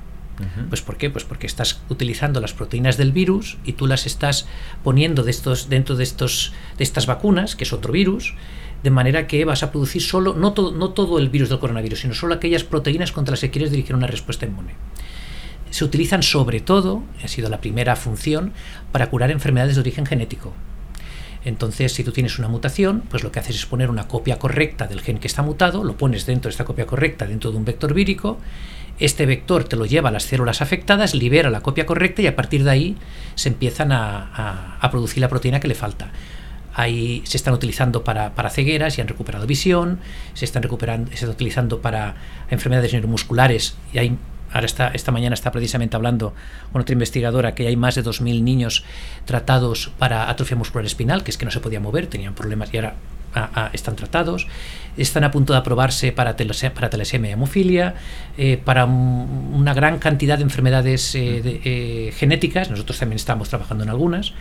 Pues 0.70 0.82
¿por 0.82 0.98
qué? 0.98 1.10
Pues 1.10 1.24
porque 1.24 1.48
estás 1.48 1.82
utilizando 1.90 2.42
las 2.42 2.54
proteínas 2.54 2.98
del 2.98 3.12
virus 3.12 3.58
y 3.64 3.74
tú 3.74 3.88
las 3.88 4.06
estás 4.06 4.48
poniendo 4.84 5.24
de 5.24 5.32
estos, 5.32 5.70
dentro 5.70 5.96
de, 5.96 6.04
estos, 6.04 6.54
de 6.78 6.84
estas 6.84 7.06
vacunas, 7.06 7.56
que 7.56 7.64
es 7.64 7.74
otro 7.74 7.94
virus, 7.94 8.34
de 8.84 8.90
manera 8.92 9.28
que 9.28 9.46
vas 9.46 9.64
a 9.64 9.72
producir 9.72 10.02
solo, 10.02 10.34
no, 10.34 10.54
todo 10.54 10.72
no 10.72 10.90
todo 10.90 11.20
el 11.20 11.30
virus 11.30 11.50
del 11.50 11.60
coronavirus, 11.60 12.02
sino 12.02 12.14
solo 12.14 12.36
aquellas 12.36 12.64
proteínas 12.64 13.12
contra 13.12 13.34
las 13.34 13.42
que 13.42 13.50
quieres 13.50 13.72
dirigir 13.72 13.96
una 13.96 14.08
respuesta 14.08 14.46
inmune. 14.46 14.74
Se 15.72 15.84
utilizan 15.84 16.24
sobre 16.24 16.60
todo, 16.60 17.04
ha 17.24 17.28
sido 17.28 17.50
la 17.50 17.62
primera 17.62 17.96
función, 17.96 18.54
para 18.92 19.10
curar 19.10 19.32
enfermedades 19.32 19.76
de 19.76 19.82
origen 19.82 20.06
genético. 20.06 20.54
Entonces, 21.46 21.94
si 21.94 22.04
tú 22.04 22.12
tienes 22.12 22.40
una 22.40 22.48
mutación, 22.48 23.04
pues 23.10 23.24
lo 23.24 23.32
que 23.32 23.40
haces 23.40 23.56
es 23.56 23.66
poner 23.68 23.92
una 23.92 24.08
copia 24.08 24.40
correcta 24.40 24.88
del 24.88 25.02
gen 25.02 25.20
que 25.20 25.28
está 25.28 25.44
mutado, 25.44 25.84
lo 25.84 25.96
pones 25.96 26.26
dentro 26.26 26.50
de 26.50 26.52
esta 26.52 26.66
copia 26.66 26.88
correcta, 26.88 27.28
dentro 27.28 27.52
de 27.52 27.58
un 27.58 27.66
vector 27.66 27.94
vírico, 27.94 28.40
este 29.00 29.28
vector 29.28 29.66
te 29.66 29.76
lo 29.76 29.86
lleva 29.86 30.10
a 30.10 30.12
las 30.12 30.24
células 30.24 30.62
afectadas, 30.62 31.14
libera 31.14 31.52
la 31.52 31.62
copia 31.62 31.86
correcta 31.86 32.24
y 32.24 32.28
a 32.28 32.36
partir 32.36 32.64
de 32.64 32.72
ahí 32.72 32.98
se 33.36 33.50
empiezan 33.50 33.92
a, 33.92 34.80
producir 34.90 35.20
la 35.22 35.30
proteína 35.30 35.60
que 35.60 35.68
le 35.68 35.76
falta. 35.76 36.12
Ahí 36.74 37.22
se 37.26 37.38
están 37.38 37.54
utilizando 37.54 38.04
para, 38.04 38.34
para 38.34 38.50
cegueras 38.50 38.98
y 38.98 39.02
han 39.02 39.08
recuperado 39.08 39.46
visión, 39.46 40.00
se 40.34 40.46
están, 40.46 40.64
recuperando, 40.64 41.10
se 41.10 41.16
están 41.16 41.30
utilizando 41.30 41.80
para 41.80 42.16
enfermedades 42.50 42.92
neuromusculares 42.92 43.78
y 43.94 44.00
hay 44.00 44.18
Ahora 44.56 44.68
está, 44.68 44.88
esta 44.94 45.12
mañana 45.12 45.34
está 45.34 45.52
precisamente 45.52 45.98
hablando 45.98 46.34
con 46.72 46.82
otra 46.82 46.94
investigadora 46.94 47.54
que 47.56 47.68
hay 47.68 47.76
más 47.76 47.96
de 47.96 48.04
2.000 48.06 48.42
niños 48.42 48.86
tratados 49.26 49.92
para 50.00 50.30
atrofia 50.30 50.56
muscular 50.56 50.86
espinal, 50.86 51.26
que 51.26 51.32
es 51.32 51.38
que 51.38 51.44
no 51.44 51.52
se 51.52 51.60
podía 51.60 51.82
mover, 51.82 52.08
tenían 52.08 52.34
problemas 52.36 52.74
y 52.74 52.78
ahora 52.78 52.96
ah, 53.36 53.50
ah, 53.54 53.70
están 53.74 53.98
tratados. 53.98 54.48
Están 54.96 55.26
a 55.26 55.32
punto 55.32 55.52
de 55.52 55.60
aprobarse 55.60 56.14
para, 56.14 56.38
para 56.74 56.90
telesemia 56.90 57.32
y 57.32 57.34
hemofilia, 57.34 57.96
eh, 58.38 58.56
para 58.64 58.86
un- 58.86 59.52
una 59.54 59.74
gran 59.74 60.00
cantidad 60.00 60.38
de 60.38 60.44
enfermedades 60.46 61.16
eh, 61.16 61.42
eh, 61.66 62.14
genéticas. 62.16 62.70
Nosotros 62.72 62.98
también 62.98 63.18
estamos 63.18 63.50
trabajando 63.50 63.84
en 63.84 63.90
algunas 63.90 64.32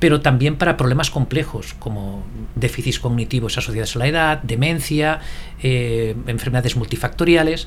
pero 0.00 0.20
también 0.20 0.54
para 0.54 0.76
problemas 0.76 1.10
complejos 1.10 1.74
como 1.80 2.22
déficits 2.54 3.00
cognitivos 3.00 3.58
asociados 3.58 3.96
a 3.96 3.98
la 3.98 4.06
edad, 4.06 4.42
demencia, 4.44 5.18
enfermedades 5.60 6.76
multifactoriales. 6.76 7.66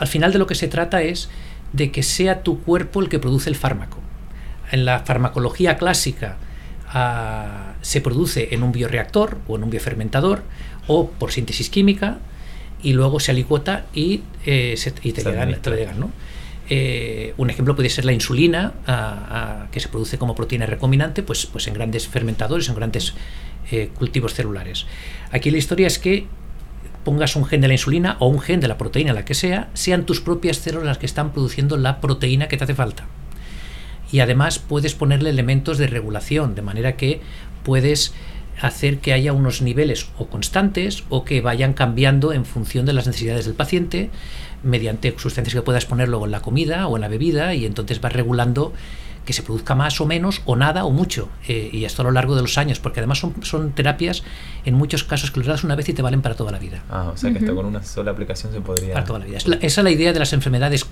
Al 0.00 0.08
final 0.08 0.32
de 0.32 0.38
lo 0.40 0.46
que 0.48 0.56
se 0.56 0.66
trata 0.66 1.02
es 1.02 1.28
de 1.72 1.92
que 1.92 2.02
sea 2.02 2.42
tu 2.42 2.60
cuerpo 2.62 3.00
el 3.00 3.08
que 3.08 3.20
produce 3.20 3.48
el 3.48 3.54
fármaco. 3.54 3.98
En 4.72 4.84
la 4.84 5.00
farmacología 5.00 5.76
clásica 5.76 6.36
ah, 6.88 7.74
se 7.82 8.00
produce 8.00 8.48
en 8.54 8.62
un 8.62 8.72
bioreactor 8.72 9.38
o 9.46 9.56
en 9.56 9.62
un 9.64 9.70
biofermentador 9.70 10.42
o 10.88 11.10
por 11.10 11.30
síntesis 11.32 11.70
química 11.70 12.18
y 12.82 12.92
luego 12.94 13.20
se 13.20 13.30
alicuota 13.30 13.84
y, 13.94 14.22
eh, 14.46 14.74
se- 14.76 14.92
y 15.02 15.12
te, 15.12 15.22
llegan, 15.22 15.48
te 15.60 15.70
llegan, 15.76 16.00
¿no? 16.00 16.10
Eh, 16.72 17.34
un 17.36 17.50
ejemplo 17.50 17.74
puede 17.74 17.88
ser 17.90 18.04
la 18.04 18.12
insulina, 18.12 18.72
ah, 18.86 19.26
ah, 19.30 19.66
que 19.72 19.80
se 19.80 19.88
produce 19.88 20.18
como 20.18 20.34
proteína 20.34 20.66
recombinante, 20.66 21.22
pues, 21.22 21.46
pues 21.46 21.66
en 21.66 21.74
grandes 21.74 22.06
fermentadores, 22.08 22.68
en 22.68 22.74
grandes 22.76 23.14
eh, 23.72 23.90
cultivos 23.98 24.34
celulares. 24.34 24.86
Aquí 25.32 25.50
la 25.50 25.58
historia 25.58 25.86
es 25.88 25.98
que 25.98 26.26
pongas 27.04 27.36
un 27.36 27.44
gen 27.44 27.60
de 27.60 27.68
la 27.68 27.74
insulina 27.74 28.16
o 28.18 28.28
un 28.28 28.40
gen 28.40 28.60
de 28.60 28.68
la 28.68 28.78
proteína, 28.78 29.12
la 29.12 29.24
que 29.24 29.34
sea, 29.34 29.68
sean 29.74 30.06
tus 30.06 30.20
propias 30.20 30.58
células 30.58 30.86
las 30.86 30.98
que 30.98 31.06
están 31.06 31.32
produciendo 31.32 31.76
la 31.76 32.00
proteína 32.00 32.48
que 32.48 32.56
te 32.56 32.64
hace 32.64 32.74
falta. 32.74 33.06
Y 34.12 34.20
además 34.20 34.58
puedes 34.58 34.94
ponerle 34.94 35.30
elementos 35.30 35.78
de 35.78 35.86
regulación, 35.86 36.54
de 36.54 36.62
manera 36.62 36.96
que 36.96 37.20
puedes 37.62 38.12
hacer 38.60 38.98
que 38.98 39.12
haya 39.12 39.32
unos 39.32 39.62
niveles 39.62 40.08
o 40.18 40.26
constantes 40.26 41.04
o 41.08 41.24
que 41.24 41.40
vayan 41.40 41.72
cambiando 41.72 42.32
en 42.32 42.44
función 42.44 42.84
de 42.86 42.92
las 42.92 43.06
necesidades 43.06 43.46
del 43.46 43.54
paciente 43.54 44.10
mediante 44.62 45.14
sustancias 45.16 45.54
que 45.54 45.62
puedas 45.62 45.86
poner 45.86 46.08
luego 46.08 46.26
en 46.26 46.32
la 46.32 46.42
comida 46.42 46.86
o 46.86 46.96
en 46.96 47.00
la 47.00 47.08
bebida 47.08 47.54
y 47.54 47.64
entonces 47.64 48.00
vas 48.00 48.12
regulando 48.12 48.74
que 49.24 49.32
se 49.32 49.42
produzca 49.42 49.74
más 49.74 50.00
o 50.00 50.06
menos 50.06 50.42
o 50.46 50.56
nada 50.56 50.84
o 50.84 50.90
mucho 50.90 51.28
eh, 51.46 51.70
y 51.72 51.84
esto 51.84 52.02
a 52.02 52.04
lo 52.06 52.10
largo 52.10 52.34
de 52.34 52.42
los 52.42 52.56
años 52.58 52.80
porque 52.80 53.00
además 53.00 53.18
son, 53.18 53.34
son 53.44 53.72
terapias 53.72 54.22
en 54.64 54.74
muchos 54.74 55.04
casos 55.04 55.30
que 55.30 55.38
los 55.40 55.46
das 55.46 55.62
una 55.62 55.76
vez 55.76 55.88
y 55.88 55.92
te 55.92 56.02
valen 56.02 56.22
para 56.22 56.34
toda 56.34 56.50
la 56.52 56.58
vida 56.58 56.82
Ah, 56.90 57.10
o 57.14 57.16
sea 57.16 57.30
que 57.30 57.38
hasta 57.38 57.52
con 57.54 57.66
una 57.66 57.82
sola 57.84 58.10
aplicación 58.12 58.52
se 58.52 58.60
podría. 58.60 58.94
para 58.94 59.04
toda 59.06 59.18
la 59.20 59.26
vida. 59.26 59.36
Es 59.36 59.46
la- 59.46 59.56
esa 59.56 59.80
es 59.80 59.84
la 59.84 59.90
idea 59.90 60.12
de 60.12 60.18
las 60.18 60.32
enfermedades, 60.32 60.86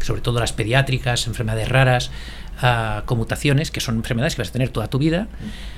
sobre 0.00 0.22
todo 0.22 0.40
las 0.40 0.52
pediátricas, 0.54 1.26
enfermedades 1.26 1.68
raras, 1.68 2.10
ah, 2.62 3.02
conmutaciones, 3.06 3.70
que 3.70 3.80
son 3.80 3.96
enfermedades 3.96 4.34
que 4.36 4.42
vas 4.42 4.48
a 4.48 4.52
tener 4.52 4.70
toda 4.70 4.88
tu 4.88 4.98
vida, 4.98 5.28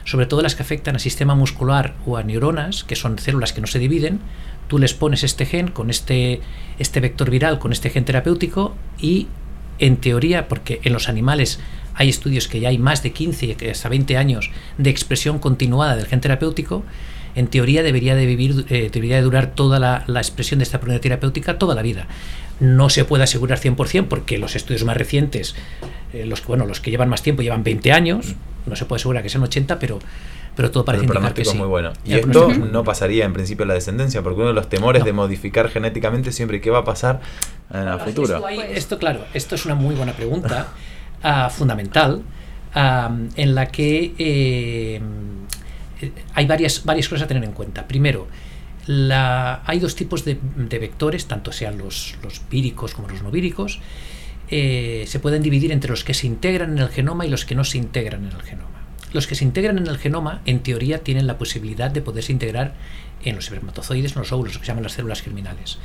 sobre 0.05 0.27
todo 0.27 0.41
las 0.43 0.55
que 0.55 0.63
afectan 0.63 0.95
al 0.95 1.01
sistema 1.01 1.35
muscular 1.35 1.95
o 2.07 2.17
a 2.17 2.23
neuronas, 2.23 2.85
que 2.85 2.95
son 2.97 3.19
células 3.19 3.53
que 3.53 3.61
no 3.61 3.67
se 3.67 3.79
dividen. 3.81 4.21
Tú 4.69 4.79
les 4.79 4.95
pones 4.95 5.25
este 5.25 5.45
gen 5.45 5.69
con 5.69 5.91
este, 5.91 6.41
este 6.79 7.01
vector 7.01 7.29
viral, 7.31 7.59
con 7.59 7.73
este 7.73 7.91
gen 7.91 8.05
terapéutico 8.05 8.75
y 9.01 9.27
en 9.83 9.97
teoría, 9.97 10.47
porque 10.47 10.81
en 10.85 10.93
los 10.93 11.09
animales 11.09 11.59
hay 11.95 12.09
estudios 12.09 12.47
que 12.47 12.61
ya 12.61 12.69
hay 12.69 12.79
más 12.79 13.03
de 13.03 13.11
15 13.11 13.47
y 13.47 13.55
que 13.57 13.73
hasta 13.73 13.89
20 13.89 14.17
años 14.17 14.51
de 14.79 14.91
expresión 14.91 15.41
continuada 15.41 15.97
del 15.97 16.07
gen 16.07 16.21
terapéutico, 16.21 16.85
en 17.35 17.49
teoría 17.49 17.83
debería 17.83 18.15
de 18.15 18.25
vivir, 18.25 18.65
eh, 18.69 18.91
debería 18.93 19.17
de 19.17 19.23
durar 19.23 19.55
toda 19.57 19.81
la, 19.81 20.05
la 20.07 20.21
expresión 20.21 20.59
de 20.59 20.65
esta 20.65 20.79
proteína 20.79 21.01
terapéutica 21.01 21.59
toda 21.59 21.75
la 21.75 21.83
vida. 21.83 22.07
No 22.63 22.89
se 22.89 23.05
puede 23.05 23.25
asegurar 23.25 23.59
100% 23.59 24.07
porque 24.09 24.39
los 24.39 24.55
estudios 24.57 24.85
más 24.85 24.97
recientes, 24.97 25.55
eh, 26.13 26.25
los, 26.27 26.45
bueno, 26.47 26.65
los 26.65 26.81
que 26.81 26.91
llevan 26.91 27.09
más 27.09 27.23
tiempo 27.23 27.43
llevan 27.43 27.65
20 27.65 27.93
años, 27.93 28.35
no 28.67 28.77
se 28.77 28.85
puede 28.87 29.01
asegurar 29.01 29.23
que 29.23 29.29
sean 29.29 29.43
80, 29.43 29.79
pero, 29.81 29.99
pero 30.55 30.71
todo 30.71 30.85
parece 30.85 31.05
el 31.05 31.11
indicar 31.11 31.35
que 31.35 31.45
sí. 31.45 31.59
muy 31.59 31.67
bueno. 31.67 31.93
Y 32.05 32.15
esto 32.15 32.29
pronóstico- 32.49 32.71
no 32.71 32.85
pasaría 32.85 33.25
en 33.25 33.33
principio 33.33 33.65
en 33.65 33.69
la 33.69 33.75
descendencia, 33.75 34.23
porque 34.23 34.39
uno 34.39 34.49
de 34.49 34.55
los 34.55 34.69
temores 34.69 35.01
No. 35.01 35.07
de 35.07 35.13
modificar 35.13 35.69
genéticamente 35.71 36.31
siempre 36.31 36.61
qué 36.61 36.71
va 36.71 36.79
a 36.79 36.85
pasar 36.85 37.21
en 37.75 37.89
el 37.89 37.99
futuro. 37.99 38.35
Esto, 38.37 38.47
hay- 38.47 38.61
esto, 38.75 38.99
claro, 38.99 39.25
esto 39.35 39.57
es 39.57 39.65
una 39.67 39.75
muy 39.75 39.95
buena 39.97 40.13
pregunta, 40.13 40.69
ah, 41.25 41.51
fundamental, 41.51 42.23
en 42.75 43.55
la 43.55 43.67
que 43.67 44.15
eh, 44.19 45.01
hay 46.35 46.47
varias, 46.47 46.85
varias 46.85 47.09
cosas 47.09 47.25
a 47.25 47.27
tener 47.27 47.45
en 47.45 47.53
cuenta. 47.53 47.87
Primero, 47.87 48.29
hay 48.89 49.79
dos 49.79 49.95
tipos 49.95 50.25
de, 50.25 50.39
vectores, 50.79 51.27
tanto 51.27 51.53
sean 51.53 51.79
los, 51.79 52.17
víricos 52.51 52.95
como 52.95 53.09
los 53.09 53.23
no 53.23 53.31
víricos. 53.31 53.81
eh, 54.49 55.05
se 55.07 55.19
pueden 55.19 55.43
dividir 55.43 55.73
entre 55.73 55.91
los 55.91 56.05
que 56.05 56.15
se 56.15 56.27
integran 56.27 56.73
en 56.73 56.79
el 56.79 56.89
genoma 56.89 57.25
y 57.25 57.31
los 57.31 57.45
que 57.45 57.55
no 57.55 57.65
se 57.65 57.79
integran 57.79 58.25
en 58.25 58.33
el 58.33 58.43
genoma. 58.43 58.83
Los 59.13 59.27
que 59.27 59.35
se 59.35 59.45
integran 59.45 59.79
en 59.79 59.87
el 59.87 59.99
genoma, 59.99 60.43
en 60.47 60.61
teoría, 60.61 60.99
tienen 60.99 61.27
la 61.27 61.39
posibilidad 61.39 61.91
de 61.91 62.03
poderse 62.03 62.33
integrar 62.33 62.75
en 63.25 63.37
los 63.37 63.45
espermatozoides, 63.45 64.13
en 64.13 64.19
los 64.19 64.33
óvulos, 64.33 64.55
lo 64.55 64.61
que 64.61 64.67
se 64.67 64.71
llaman 64.71 64.85
las 64.85 64.93
células 64.93 65.23
germinales 65.23 65.79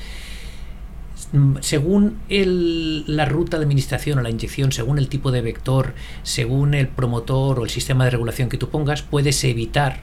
según 1.61 2.19
la 2.29 3.25
ruta 3.25 3.57
de 3.57 3.63
administración 3.63 4.19
o 4.19 4.21
la 4.21 4.29
inyección, 4.29 4.71
según 4.71 4.97
el 4.97 5.09
tipo 5.09 5.31
de 5.31 5.41
vector, 5.41 5.93
según 6.23 6.73
el 6.73 6.87
promotor 6.87 7.59
o 7.59 7.63
el 7.63 7.69
sistema 7.69 8.05
de 8.05 8.11
regulación 8.11 8.49
que 8.49 8.57
tú 8.57 8.69
pongas, 8.69 9.01
puedes 9.01 9.43
evitar 9.43 9.99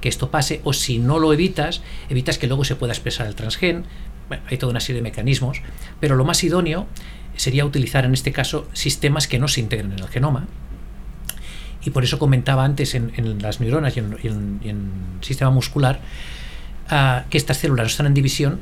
que 0.00 0.08
esto 0.08 0.30
pase 0.30 0.60
o 0.64 0.72
si 0.72 0.98
no 0.98 1.18
lo 1.18 1.32
evitas, 1.32 1.82
evitas 2.08 2.38
que 2.38 2.46
luego 2.46 2.64
se 2.64 2.76
pueda 2.76 2.92
expresar 2.92 3.26
el 3.26 3.34
transgen. 3.34 3.84
Hay 4.48 4.58
toda 4.58 4.70
una 4.70 4.80
serie 4.80 5.02
de 5.02 5.08
mecanismos, 5.08 5.60
pero 6.00 6.16
lo 6.16 6.24
más 6.24 6.42
idóneo 6.44 6.86
sería 7.36 7.64
utilizar 7.64 8.04
en 8.04 8.14
este 8.14 8.32
caso 8.32 8.68
sistemas 8.72 9.26
que 9.26 9.38
no 9.38 9.48
se 9.48 9.60
integren 9.60 9.92
en 9.92 9.98
el 9.98 10.08
genoma. 10.08 10.46
Y 11.84 11.90
por 11.90 12.04
eso 12.04 12.18
comentaba 12.18 12.64
antes 12.64 12.94
en, 12.94 13.38
las 13.40 13.60
neuronas 13.60 13.96
y 13.96 14.00
en, 14.00 14.16
en- 14.22 14.60
en 14.64 14.90
sistema 15.22 15.50
muscular 15.50 16.00
ah, 16.88 17.24
que 17.30 17.38
estas 17.38 17.56
células 17.56 17.84
no 17.84 17.88
están 17.88 18.06
en 18.06 18.14
división, 18.14 18.60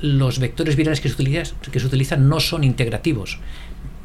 los 0.00 0.38
vectores 0.38 0.76
virales 0.76 1.00
que 1.00 1.08
se, 1.08 1.14
utilizan, 1.14 1.56
que 1.72 1.80
se 1.80 1.86
utilizan 1.86 2.28
no 2.28 2.38
son 2.40 2.62
integrativos. 2.64 3.38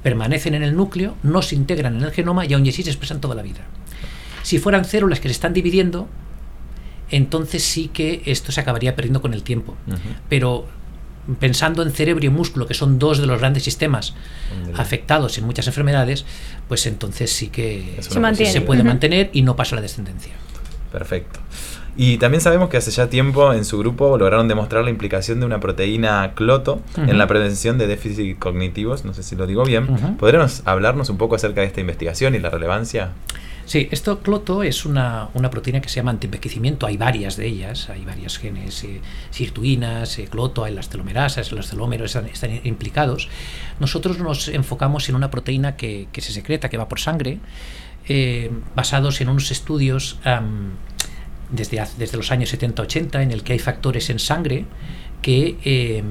Permanecen 0.03 0.53
en 0.55 0.63
el 0.63 0.75
núcleo, 0.75 1.15
no 1.23 1.41
se 1.41 1.55
integran 1.55 1.95
en 1.95 2.03
el 2.03 2.11
genoma 2.11 2.45
y 2.45 2.53
aún 2.53 2.67
así 2.67 2.83
se 2.83 2.89
expresan 2.89 3.21
toda 3.21 3.35
la 3.35 3.41
vida. 3.43 3.61
Si 4.43 4.57
fueran 4.59 4.83
células 4.85 5.19
que 5.19 5.29
se 5.29 5.33
están 5.33 5.53
dividiendo, 5.53 6.07
entonces 7.11 7.63
sí 7.63 7.89
que 7.89 8.21
esto 8.25 8.51
se 8.51 8.61
acabaría 8.61 8.95
perdiendo 8.95 9.21
con 9.21 9.33
el 9.33 9.43
tiempo. 9.43 9.75
Pero 10.29 10.65
pensando 11.39 11.81
en 11.81 11.91
cerebro 11.91 12.23
y 12.25 12.29
músculo, 12.29 12.67
que 12.67 12.75
son 12.75 12.99
dos 12.99 13.17
de 13.17 13.25
los 13.27 13.39
grandes 13.39 13.63
sistemas 13.63 14.13
afectados 14.75 15.37
en 15.37 15.45
muchas 15.45 15.67
enfermedades, 15.67 16.25
pues 16.67 16.85
entonces 16.85 17.31
sí 17.31 17.47
que 17.47 17.97
Se 17.99 18.19
mantiene. 18.19 18.51
se 18.51 18.61
puede 18.61 18.83
mantener 18.83 19.29
y 19.33 19.41
no 19.41 19.55
pasa 19.55 19.75
la 19.75 19.81
descendencia. 19.81 20.33
Perfecto. 20.91 21.39
Y 21.97 22.17
también 22.17 22.41
sabemos 22.41 22.69
que 22.69 22.75
hace 22.77 22.91
ya 22.91 23.07
tiempo 23.09 23.53
en 23.53 23.63
su 23.63 23.77
grupo 23.79 24.17
lograron 24.17 24.49
demostrar 24.49 24.83
la 24.83 24.89
implicación 24.89 25.39
de 25.39 25.45
una 25.45 25.61
proteína 25.61 26.33
cloto 26.35 26.81
en 26.97 27.17
la 27.17 27.25
prevención 27.27 27.77
de 27.77 27.87
déficits 27.87 28.37
cognitivos, 28.37 29.05
no 29.05 29.13
sé 29.13 29.23
si 29.23 29.35
lo 29.37 29.47
digo 29.47 29.63
bien. 29.63 29.89
Ujú. 29.89 30.17
¿Podríamos 30.17 30.61
hablarnos 30.65 31.09
un 31.09 31.17
poco 31.17 31.35
acerca 31.35 31.61
de 31.61 31.67
esta 31.67 31.79
investigación 31.79 32.35
y 32.35 32.39
la 32.39 32.49
relevancia? 32.49 33.11
Sí, 33.65 33.87
esto 33.89 34.19
cloto 34.19 34.61
es 34.61 34.85
una, 34.85 35.29
una 35.33 35.49
proteína 35.49 35.81
que 35.81 35.89
se 35.89 35.95
llama 35.95 36.11
antienvejecimiento. 36.11 36.85
Hay 36.85 36.97
varias 36.97 37.35
de 37.35 37.47
ellas, 37.47 37.89
hay 37.89 38.05
varias 38.05 38.37
genes, 38.37 38.83
eh, 38.83 39.01
sirtuinas, 39.31 40.19
eh, 40.19 40.27
cloto, 40.29 40.63
hay 40.63 40.73
las 40.73 40.87
telomerasas, 40.89 41.51
los 41.51 41.69
telómeros 41.71 42.15
están, 42.15 42.61
implicados. 42.63 43.27
Nosotros 43.79 44.19
nos 44.19 44.49
enfocamos 44.49 45.09
en 45.09 45.15
una 45.15 45.31
proteína 45.31 45.75
que, 45.75 46.07
que 46.11 46.21
se 46.21 46.31
secreta, 46.31 46.69
que 46.69 46.77
va 46.77 46.87
por 46.87 46.99
sangre, 46.99 47.39
eh, 48.07 48.51
basados 48.75 49.19
en 49.21 49.29
unos 49.29 49.49
estudios 49.49 50.19
desde, 51.49 51.83
desde 51.97 52.17
los 52.17 52.31
años 52.31 52.53
70-80 52.53 53.23
en 53.23 53.31
el 53.31 53.41
que 53.41 53.53
hay 53.53 53.59
factores 53.59 54.11
en 54.11 54.19
sangre 54.19 54.65
que 55.23 55.57
eh, 55.65 56.03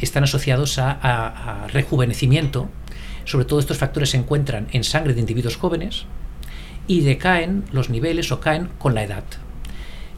están 0.00 0.24
asociados 0.24 0.78
a 0.80 1.68
rejuvenecimiento. 1.72 2.68
Sobre 3.24 3.44
todo 3.44 3.60
estos 3.60 3.78
factores 3.78 4.10
se 4.10 4.16
encuentran 4.16 4.66
en 4.72 4.82
sangre 4.82 5.14
de 5.14 5.20
individuos 5.20 5.56
jóvenes 5.56 6.06
y 6.88 7.00
decaen 7.00 7.64
los 7.72 7.90
niveles 7.90 8.30
o 8.32 8.40
caen 8.40 8.68
con 8.78 8.94
la 8.94 9.02
edad. 9.04 9.24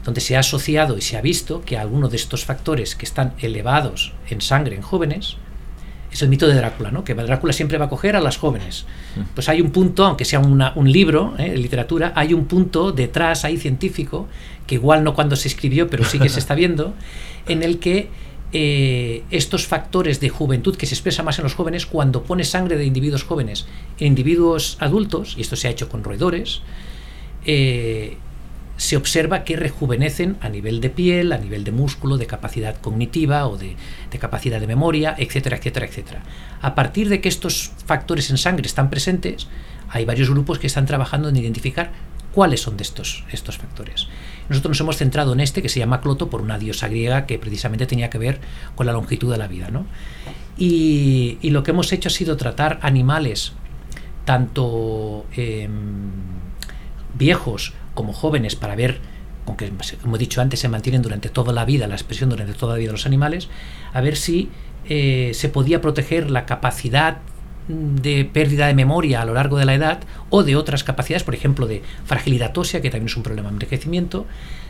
Donde 0.03 0.21
se 0.21 0.35
ha 0.37 0.39
asociado 0.39 0.97
y 0.97 1.01
se 1.01 1.17
ha 1.17 1.21
visto 1.21 1.61
que 1.61 1.77
algunos 1.77 2.09
de 2.11 2.17
estos 2.17 2.45
factores 2.45 2.95
que 2.95 3.05
están 3.05 3.33
elevados 3.39 4.13
en 4.29 4.41
sangre 4.41 4.75
en 4.75 4.81
jóvenes 4.81 5.37
es 6.11 6.21
el 6.23 6.29
mito 6.29 6.47
de 6.47 6.55
Drácula, 6.55 6.89
¿no? 6.89 7.03
que 7.03 7.13
Drácula 7.13 7.53
siempre 7.53 7.77
va 7.77 7.85
a 7.85 7.89
coger 7.89 8.15
a 8.15 8.19
las 8.19 8.37
jóvenes. 8.37 8.85
Pues 9.35 9.47
hay 9.47 9.61
un 9.61 9.69
punto, 9.71 10.05
aunque 10.05 10.25
sea 10.25 10.39
una- 10.39 10.73
un 10.75 10.91
libro 10.91 11.35
¿eh? 11.37 11.51
de 11.51 11.57
literatura, 11.57 12.13
hay 12.15 12.33
un 12.33 12.45
punto 12.45 12.91
detrás 12.91 13.45
ahí 13.45 13.57
científico, 13.57 14.27
que 14.65 14.75
igual 14.75 15.03
no 15.03 15.13
cuando 15.13 15.35
se 15.35 15.47
escribió, 15.47 15.87
pero 15.87 16.03
sí 16.05 16.17
que 16.17 16.29
se 16.29 16.39
está 16.39 16.55
viendo, 16.55 16.95
en 17.47 17.61
el 17.61 17.77
que 17.77 18.09
eh, 18.51 19.23
estos 19.29 19.67
factores 19.67 20.19
de 20.19 20.29
juventud 20.29 20.75
que 20.75 20.85
se 20.85 20.95
expresan 20.95 21.25
más 21.25 21.37
en 21.39 21.43
los 21.43 21.53
jóvenes, 21.53 21.85
cuando 21.85 22.23
pone 22.23 22.43
sangre 22.43 22.77
de 22.77 22.85
individuos 22.85 23.23
jóvenes 23.23 23.67
en 23.99 24.07
individuos 24.07 24.77
adultos, 24.79 25.35
y 25.37 25.41
esto 25.41 25.55
se 25.55 25.67
ha 25.67 25.71
hecho 25.71 25.89
con 25.89 26.03
roedores, 26.03 26.61
eh, 27.45 28.17
se 28.77 28.95
observa 28.95 29.43
que 29.43 29.57
rejuvenecen 29.57 30.37
a 30.39 30.47
nivel 30.47 30.79
de 30.79 30.89
piel, 30.89 31.33
a 31.33 31.37
nivel 31.37 31.65
de 31.65 31.71
músculo, 31.71 32.17
de 32.17 32.27
capacidad 32.27 32.79
cognitiva 32.79 33.45
o 33.47 33.57
de, 33.57 33.75
de 34.09 34.19
capacidad 34.19 34.59
de 34.59 34.67
memoria, 34.67 35.15
etcétera, 35.17 35.57
etcétera, 35.57 35.85
etcétera. 35.85 36.23
A 36.61 36.75
partir 36.75 37.09
de 37.09 37.19
que 37.19 37.27
estos 37.27 37.71
factores 37.85 38.29
en 38.29 38.37
sangre 38.37 38.65
están 38.65 38.89
presentes, 38.89 39.47
hay 39.89 40.05
varios 40.05 40.29
grupos 40.29 40.59
que 40.59 40.67
están 40.67 40.85
trabajando 40.85 41.27
en 41.27 41.35
identificar 41.35 41.91
cuáles 42.33 42.61
son 42.61 42.77
de 42.77 42.83
estos, 42.83 43.25
estos 43.31 43.57
factores. 43.57 44.07
Nosotros 44.49 44.71
nos 44.71 44.79
hemos 44.81 44.97
centrado 44.97 45.33
en 45.33 45.39
este 45.39 45.61
que 45.61 45.69
se 45.69 45.79
llama 45.79 46.01
Cloto 46.01 46.29
por 46.29 46.41
una 46.41 46.57
diosa 46.57 46.87
griega 46.87 47.25
que 47.25 47.37
precisamente 47.37 47.85
tenía 47.85 48.09
que 48.09 48.17
ver 48.17 48.39
con 48.75 48.85
la 48.85 48.93
longitud 48.93 49.31
de 49.31 49.37
la 49.37 49.47
vida. 49.47 49.69
¿no? 49.69 49.85
Y, 50.57 51.37
lo 51.43 51.63
que 51.63 51.71
hemos 51.71 51.91
hecho 51.93 52.09
ha 52.09 52.11
sido 52.11 52.35
tratar 52.35 52.79
animales 52.81 53.53
tanto 54.25 55.25
em, 55.35 56.11
viejos 57.17 57.73
como 57.93 58.13
jóvenes 58.13 58.55
para 58.55 58.75
ver, 58.75 58.99
aunque 59.47 59.71
como 60.01 60.15
he 60.15 60.19
dicho 60.19 60.41
antes, 60.41 60.59
se 60.59 60.67
mantienen 60.67 61.01
durante 61.01 61.29
toda 61.29 61.53
la 61.53 61.65
vida, 61.65 61.87
la 61.87 61.95
expresión 61.95 62.29
durante 62.29 62.53
toda 62.53 62.73
la 62.73 62.79
vida 62.79 62.89
de 62.89 62.93
los 62.93 63.05
animales, 63.05 63.49
a 63.93 64.01
ver 64.01 64.15
si 64.15 64.49
eh, 64.87 65.31
se 65.33 65.49
podía 65.49 65.81
proteger 65.81 66.29
la 66.29 66.45
capacidad 66.45 67.17
de 67.69 68.25
pérdida 68.25 68.67
de 68.67 68.73
memoria 68.73 69.21
a 69.21 69.25
lo 69.25 69.35
largo 69.35 69.57
de 69.57 69.65
la 69.65 69.75
edad 69.75 69.99
o 70.29 70.43
de 70.43 70.55
otras 70.55 70.83
capacidades, 70.83 71.23
por 71.23 71.35
ejemplo, 71.35 71.67
de 71.67 71.83
fragilidad 72.03 72.57
ósea, 72.57 72.81
que 72.81 72.89
también 72.89 73.07
es 73.07 73.15
un 73.15 73.23
problema 73.23 73.49
de 73.49 73.53
envejecimiento, 73.53 74.25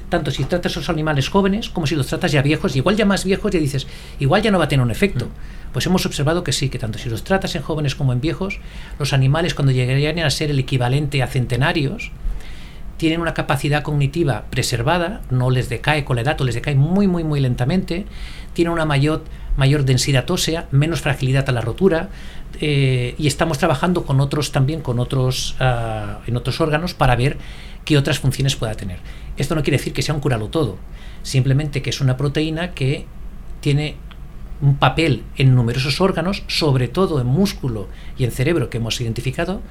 tanto 0.10 0.32
si 0.32 0.44
tratas 0.44 0.76
a 0.76 0.80
esos 0.80 0.90
animales 0.90 1.30
jóvenes 1.30 1.70
como 1.70 1.88
si 1.88 1.96
los 1.96 2.08
tratas 2.08 2.32
ya 2.32 2.42
viejos, 2.42 2.76
igual 2.76 2.98
ya 2.98 3.06
más 3.06 3.24
viejos 3.24 3.52
ya 3.52 3.60
dices, 3.60 3.88
igual 4.20 4.42
ya 4.42 4.52
no 4.52 4.60
va 4.60 4.66
a 4.66 4.68
tener 4.68 4.84
un 4.84 4.92
efecto. 4.92 5.30
Pues 5.72 5.86
hemos 5.86 6.06
observado 6.06 6.44
que 6.44 6.52
sí, 6.52 6.70
que 6.70 6.80
tanto 6.80 7.00
si 7.00 7.10
los 7.10 7.24
tratas 7.24 7.56
en 7.56 7.62
jóvenes 7.62 7.96
como 7.96 8.12
en 8.12 8.22
viejos, 8.22 8.60
los 8.98 9.14
animales 9.14 9.54
cuando 9.54 9.72
llegarían 9.72 10.20
a 10.20 10.30
ser 10.30 10.50
el 10.50 10.60
equivalente 10.60 11.24
a 11.24 11.28
centenarios, 11.28 12.12
tienen 13.00 13.22
una 13.22 13.34
capacidad 13.34 13.82
cognitiva 13.82 14.44
preservada, 14.50 15.22
no 15.32 15.50
les 15.50 15.70
decae 15.70 16.04
con 16.04 16.18
la 16.18 16.22
edad 16.22 16.38
les 16.42 16.54
decae 16.54 16.76
muy, 16.76 17.08
muy, 17.08 17.24
muy 17.24 17.40
lentamente, 17.40 18.06
tienen 18.52 18.74
una 18.74 18.84
mayor, 18.84 19.24
mayor 19.56 19.86
densidad 19.86 20.30
ósea, 20.30 20.68
menos 20.72 21.00
fragilidad 21.00 21.48
a 21.48 21.54
la 21.54 21.62
rotura, 21.62 22.10
eh, 22.60 23.16
y 23.18 23.28
estamos 23.28 23.58
trabajando 23.58 24.04
con 24.04 24.20
otros 24.20 24.52
también, 24.52 24.82
con 24.82 25.00
otros, 25.00 25.56
ah, 25.62 26.20
en 26.28 26.36
otros 26.36 26.60
órganos, 26.60 26.94
para 26.94 27.16
ver 27.16 27.38
qué 27.86 27.98
otras 27.98 28.20
funciones 28.20 28.58
pueda 28.58 28.76
tener. 28.76 29.00
Esto 29.38 29.56
no 29.56 29.64
quiere 29.64 29.78
decir 29.78 29.94
que 29.94 30.02
sea 30.02 30.14
un 30.14 30.20
curalo 30.20 30.50
todo, 30.50 30.76
simplemente 31.24 31.82
que 31.82 31.92
es 31.92 32.02
una 32.02 32.18
proteína 32.18 32.72
que 32.72 33.06
tiene 33.62 33.96
un 34.62 34.76
papel 34.76 35.24
en 35.38 35.56
numerosos 35.56 36.02
órganos, 36.02 36.44
sobre 36.48 36.90
todo 36.90 37.22
en 37.22 37.28
músculo 37.28 37.88
y 38.18 38.26
en 38.26 38.32
cerebro 38.32 38.70
que 38.70 38.80
hemos 38.80 39.00
identificado, 39.00 39.62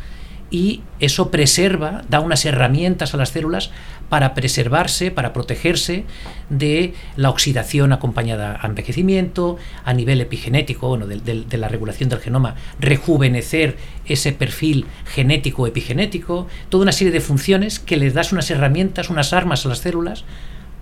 y 0.50 0.82
eso 1.00 1.30
preserva, 1.30 2.02
da 2.08 2.20
unas 2.20 2.44
herramientas 2.44 3.14
a 3.14 3.16
las 3.16 3.30
células 3.30 3.70
para 4.08 4.34
preservarse, 4.34 5.10
para 5.10 5.32
protegerse 5.32 6.04
de 6.48 6.94
la 7.16 7.28
oxidación 7.28 7.92
acompañada 7.92 8.58
a 8.60 8.66
envejecimiento, 8.66 9.58
a 9.84 9.92
nivel 9.92 10.20
epigenético, 10.20 10.88
bueno, 10.88 11.06
de, 11.06 11.20
de, 11.20 11.44
de 11.44 11.58
la 11.58 11.68
regulación 11.68 12.08
del 12.08 12.20
genoma, 12.20 12.54
rejuvenecer 12.80 13.76
ese 14.06 14.32
perfil 14.32 14.86
genético 15.04 15.66
epigenético, 15.66 16.46
toda 16.70 16.82
una 16.82 16.92
serie 16.92 17.12
de 17.12 17.20
funciones 17.20 17.78
que 17.78 17.96
les 17.96 18.14
das 18.14 18.32
unas 18.32 18.50
herramientas, 18.50 19.10
unas 19.10 19.32
armas 19.32 19.66
a 19.66 19.68
las 19.68 19.80
células 19.80 20.24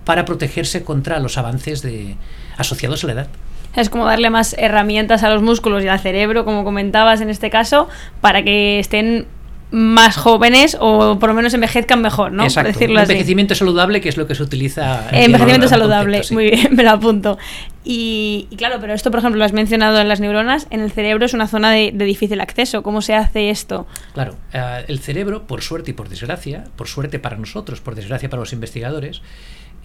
para 0.05 0.23
protegerse 0.23 0.85
contra 0.85 1.19
los 1.19 1.37
avances 1.37 1.81
de, 1.81 2.15
asociados 2.57 3.03
a 3.03 3.07
la 3.07 3.13
edad. 3.13 3.27
Es 3.75 3.89
como 3.89 4.05
darle 4.05 4.29
más 4.29 4.55
herramientas 4.57 5.23
a 5.23 5.29
los 5.29 5.43
músculos 5.43 5.83
y 5.83 5.87
al 5.87 5.99
cerebro, 5.99 6.45
como 6.45 6.63
comentabas 6.63 7.19
en 7.21 7.29
este 7.29 7.49
caso, 7.49 7.89
para 8.21 8.41
que 8.43 8.79
estén 8.79 9.27
más 9.69 10.15
jóvenes 10.15 10.77
o 10.79 11.19
por 11.19 11.29
lo 11.29 11.35
menos 11.35 11.53
envejezcan 11.53 12.01
mejor, 12.01 12.31
¿no? 12.31 12.43
Exacto. 12.43 12.71
decirlo 12.71 12.99
así. 12.99 13.11
envejecimiento 13.11 13.53
saludable, 13.55 13.99
que 13.99 14.09
es 14.09 14.17
lo 14.17 14.25
que 14.25 14.35
se 14.35 14.43
utiliza. 14.43 15.09
Envejecimiento 15.11 15.67
saludable, 15.67 16.19
concepto, 16.19 16.27
sí. 16.27 16.33
muy 16.33 16.49
bien, 16.51 16.67
me 16.75 16.83
lo 16.83 16.91
apunto. 16.91 17.37
Y, 17.83 18.47
y 18.49 18.55
claro, 18.55 18.77
pero 18.79 18.93
esto, 18.93 19.11
por 19.11 19.19
ejemplo, 19.19 19.39
lo 19.39 19.45
has 19.45 19.53
mencionado 19.53 19.99
en 19.99 20.07
las 20.07 20.19
neuronas, 20.19 20.67
en 20.69 20.81
el 20.81 20.91
cerebro 20.91 21.25
es 21.25 21.33
una 21.33 21.47
zona 21.47 21.71
de, 21.71 21.91
de 21.93 22.05
difícil 22.05 22.39
acceso. 22.41 22.83
¿Cómo 22.83 23.01
se 23.01 23.15
hace 23.15 23.49
esto? 23.49 23.87
Claro, 24.13 24.35
eh, 24.53 24.85
el 24.87 24.99
cerebro, 24.99 25.47
por 25.47 25.61
suerte 25.61 25.91
y 25.91 25.93
por 25.93 26.09
desgracia, 26.09 26.65
por 26.75 26.87
suerte 26.87 27.19
para 27.19 27.37
nosotros, 27.37 27.81
por 27.81 27.95
desgracia 27.95 28.29
para 28.29 28.41
los 28.41 28.53
investigadores, 28.53 29.21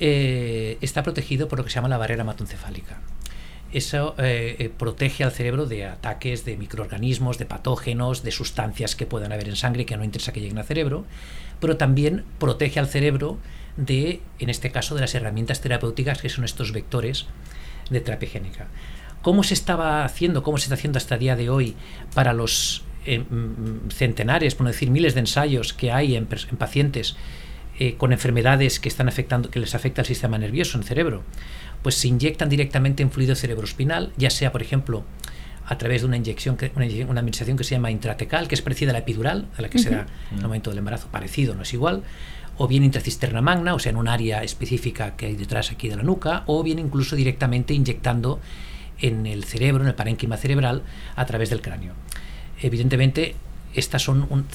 eh, 0.00 0.78
está 0.80 1.02
protegido 1.02 1.48
por 1.48 1.58
lo 1.58 1.64
que 1.64 1.70
se 1.70 1.76
llama 1.76 1.88
la 1.88 1.98
barrera 1.98 2.22
hematoencefálica. 2.22 2.98
Eso 3.72 4.14
eh, 4.18 4.56
eh, 4.58 4.68
protege 4.68 5.24
al 5.24 5.32
cerebro 5.32 5.66
de 5.66 5.86
ataques 5.86 6.44
de 6.44 6.56
microorganismos, 6.56 7.38
de 7.38 7.46
patógenos, 7.46 8.22
de 8.22 8.30
sustancias 8.30 8.94
que 8.94 9.06
puedan 9.06 9.32
haber 9.32 9.48
en 9.48 9.56
sangre 9.56 9.86
que 9.86 9.96
no 9.96 10.04
interesa 10.04 10.32
que 10.32 10.40
lleguen 10.40 10.58
al 10.58 10.64
cerebro, 10.64 11.06
pero 11.58 11.78
también 11.78 12.24
protege 12.38 12.80
al 12.80 12.88
cerebro 12.88 13.38
de, 13.78 14.20
en 14.38 14.50
este 14.50 14.70
caso, 14.70 14.94
de 14.94 15.00
las 15.00 15.14
herramientas 15.14 15.62
terapéuticas 15.62 16.20
que 16.20 16.28
son 16.28 16.44
estos 16.44 16.72
vectores 16.72 17.26
de 17.88 18.00
terapia. 18.00 18.30
¿Cómo 19.22 19.42
se 19.42 19.54
estaba 19.54 20.04
haciendo, 20.04 20.42
cómo 20.42 20.58
se 20.58 20.64
está 20.64 20.74
haciendo 20.74 20.98
hasta 20.98 21.14
el 21.14 21.20
día 21.20 21.36
de 21.36 21.48
hoy 21.48 21.74
para 22.14 22.32
los 22.32 22.84
eh, 23.06 23.20
mm, 23.20 23.90
centenares, 23.90 24.54
por 24.54 24.64
no 24.64 24.72
decir 24.72 24.90
miles 24.90 25.14
de 25.14 25.20
ensayos 25.20 25.72
que 25.72 25.92
hay 25.92 26.16
en 26.16 26.26
pacientes 26.26 27.16
eh, 27.78 27.94
con 27.96 28.12
enfermedades 28.12 28.80
que 28.80 28.88
están 28.88 29.08
afectando, 29.08 29.50
que 29.50 29.60
les 29.60 29.74
afecta 29.74 30.02
el 30.02 30.06
sistema 30.06 30.38
nervioso, 30.38 30.76
en 30.76 30.82
el 30.82 30.88
cerebro? 30.88 31.22
Pues 31.82 31.96
se 31.96 32.08
inyectan 32.08 32.48
directamente 32.48 33.02
en 33.02 33.10
fluido 33.10 33.34
cerebroespinal, 33.34 34.12
ya 34.16 34.30
sea, 34.30 34.52
por 34.52 34.62
ejemplo, 34.62 35.04
a 35.64 35.78
través 35.78 36.02
de 36.02 36.08
una 36.08 36.16
inyección, 36.16 36.56
que, 36.56 36.70
una 36.74 37.20
administración 37.20 37.56
que 37.56 37.64
se 37.64 37.74
llama 37.74 37.90
intratecal, 37.90 38.48
que 38.48 38.54
es 38.54 38.62
parecida 38.62 38.90
a 38.90 38.92
la 38.92 39.00
epidural, 39.00 39.48
a 39.56 39.62
la 39.62 39.70
que 39.70 39.78
se 39.78 39.90
da 39.90 40.06
en 40.30 40.38
el 40.38 40.42
momento 40.42 40.70
del 40.70 40.78
embarazo, 40.78 41.08
parecido, 41.08 41.54
no 41.54 41.62
es 41.62 41.72
igual, 41.72 42.02
o 42.58 42.68
bien 42.68 42.84
intracisterna 42.84 43.40
magna, 43.40 43.74
o 43.74 43.78
sea, 43.78 43.90
en 43.90 43.96
un 43.96 44.08
área 44.08 44.42
específica 44.42 45.16
que 45.16 45.26
hay 45.26 45.36
detrás 45.36 45.70
aquí 45.70 45.88
de 45.88 45.96
la 45.96 46.02
nuca, 46.02 46.42
o 46.46 46.62
bien 46.62 46.78
incluso 46.78 47.16
directamente 47.16 47.74
inyectando 47.74 48.40
en 49.00 49.26
el 49.26 49.44
cerebro, 49.44 49.82
en 49.82 49.88
el 49.88 49.94
parénquima 49.94 50.36
cerebral, 50.36 50.82
a 51.16 51.26
través 51.26 51.50
del 51.50 51.62
cráneo. 51.62 51.94
Evidentemente, 52.60 53.34
estas 53.74 54.02
son 54.02 54.26
un- 54.30 54.46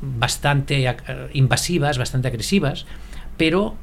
bastante 0.00 0.94
invasivas, 1.32 1.98
bastante 1.98 2.28
agresivas, 2.28 2.86
pero 3.36 3.76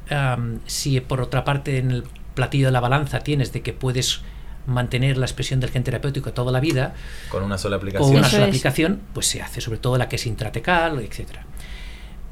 si 0.66 1.00
por 1.00 1.20
otra 1.20 1.44
parte 1.44 1.78
en 1.78 1.90
el 1.90 2.04
platillo 2.34 2.66
de 2.66 2.72
la 2.72 2.80
balanza 2.80 3.20
tienes 3.20 3.52
de 3.52 3.60
que 3.62 3.72
puedes 3.72 4.20
mantener 4.66 5.18
la 5.18 5.26
expresión 5.26 5.58
del 5.60 5.70
gen 5.70 5.82
terapéutico 5.84 6.32
toda 6.32 6.52
la 6.52 6.60
vida, 6.60 6.94
Con 7.30 7.42
una 7.42 7.58
sola 7.58 7.76
con 7.78 7.88
aplicación. 7.88 8.10
una 8.16 8.20
Eso 8.20 8.30
sola 8.30 8.44
es. 8.44 8.48
aplicación, 8.48 9.00
pues 9.12 9.26
se 9.26 9.42
hace, 9.42 9.60
sobre 9.60 9.78
todo 9.78 9.98
la 9.98 10.08
que 10.08 10.16
es 10.16 10.26
intratecal, 10.26 11.00
etcétera. 11.00 11.44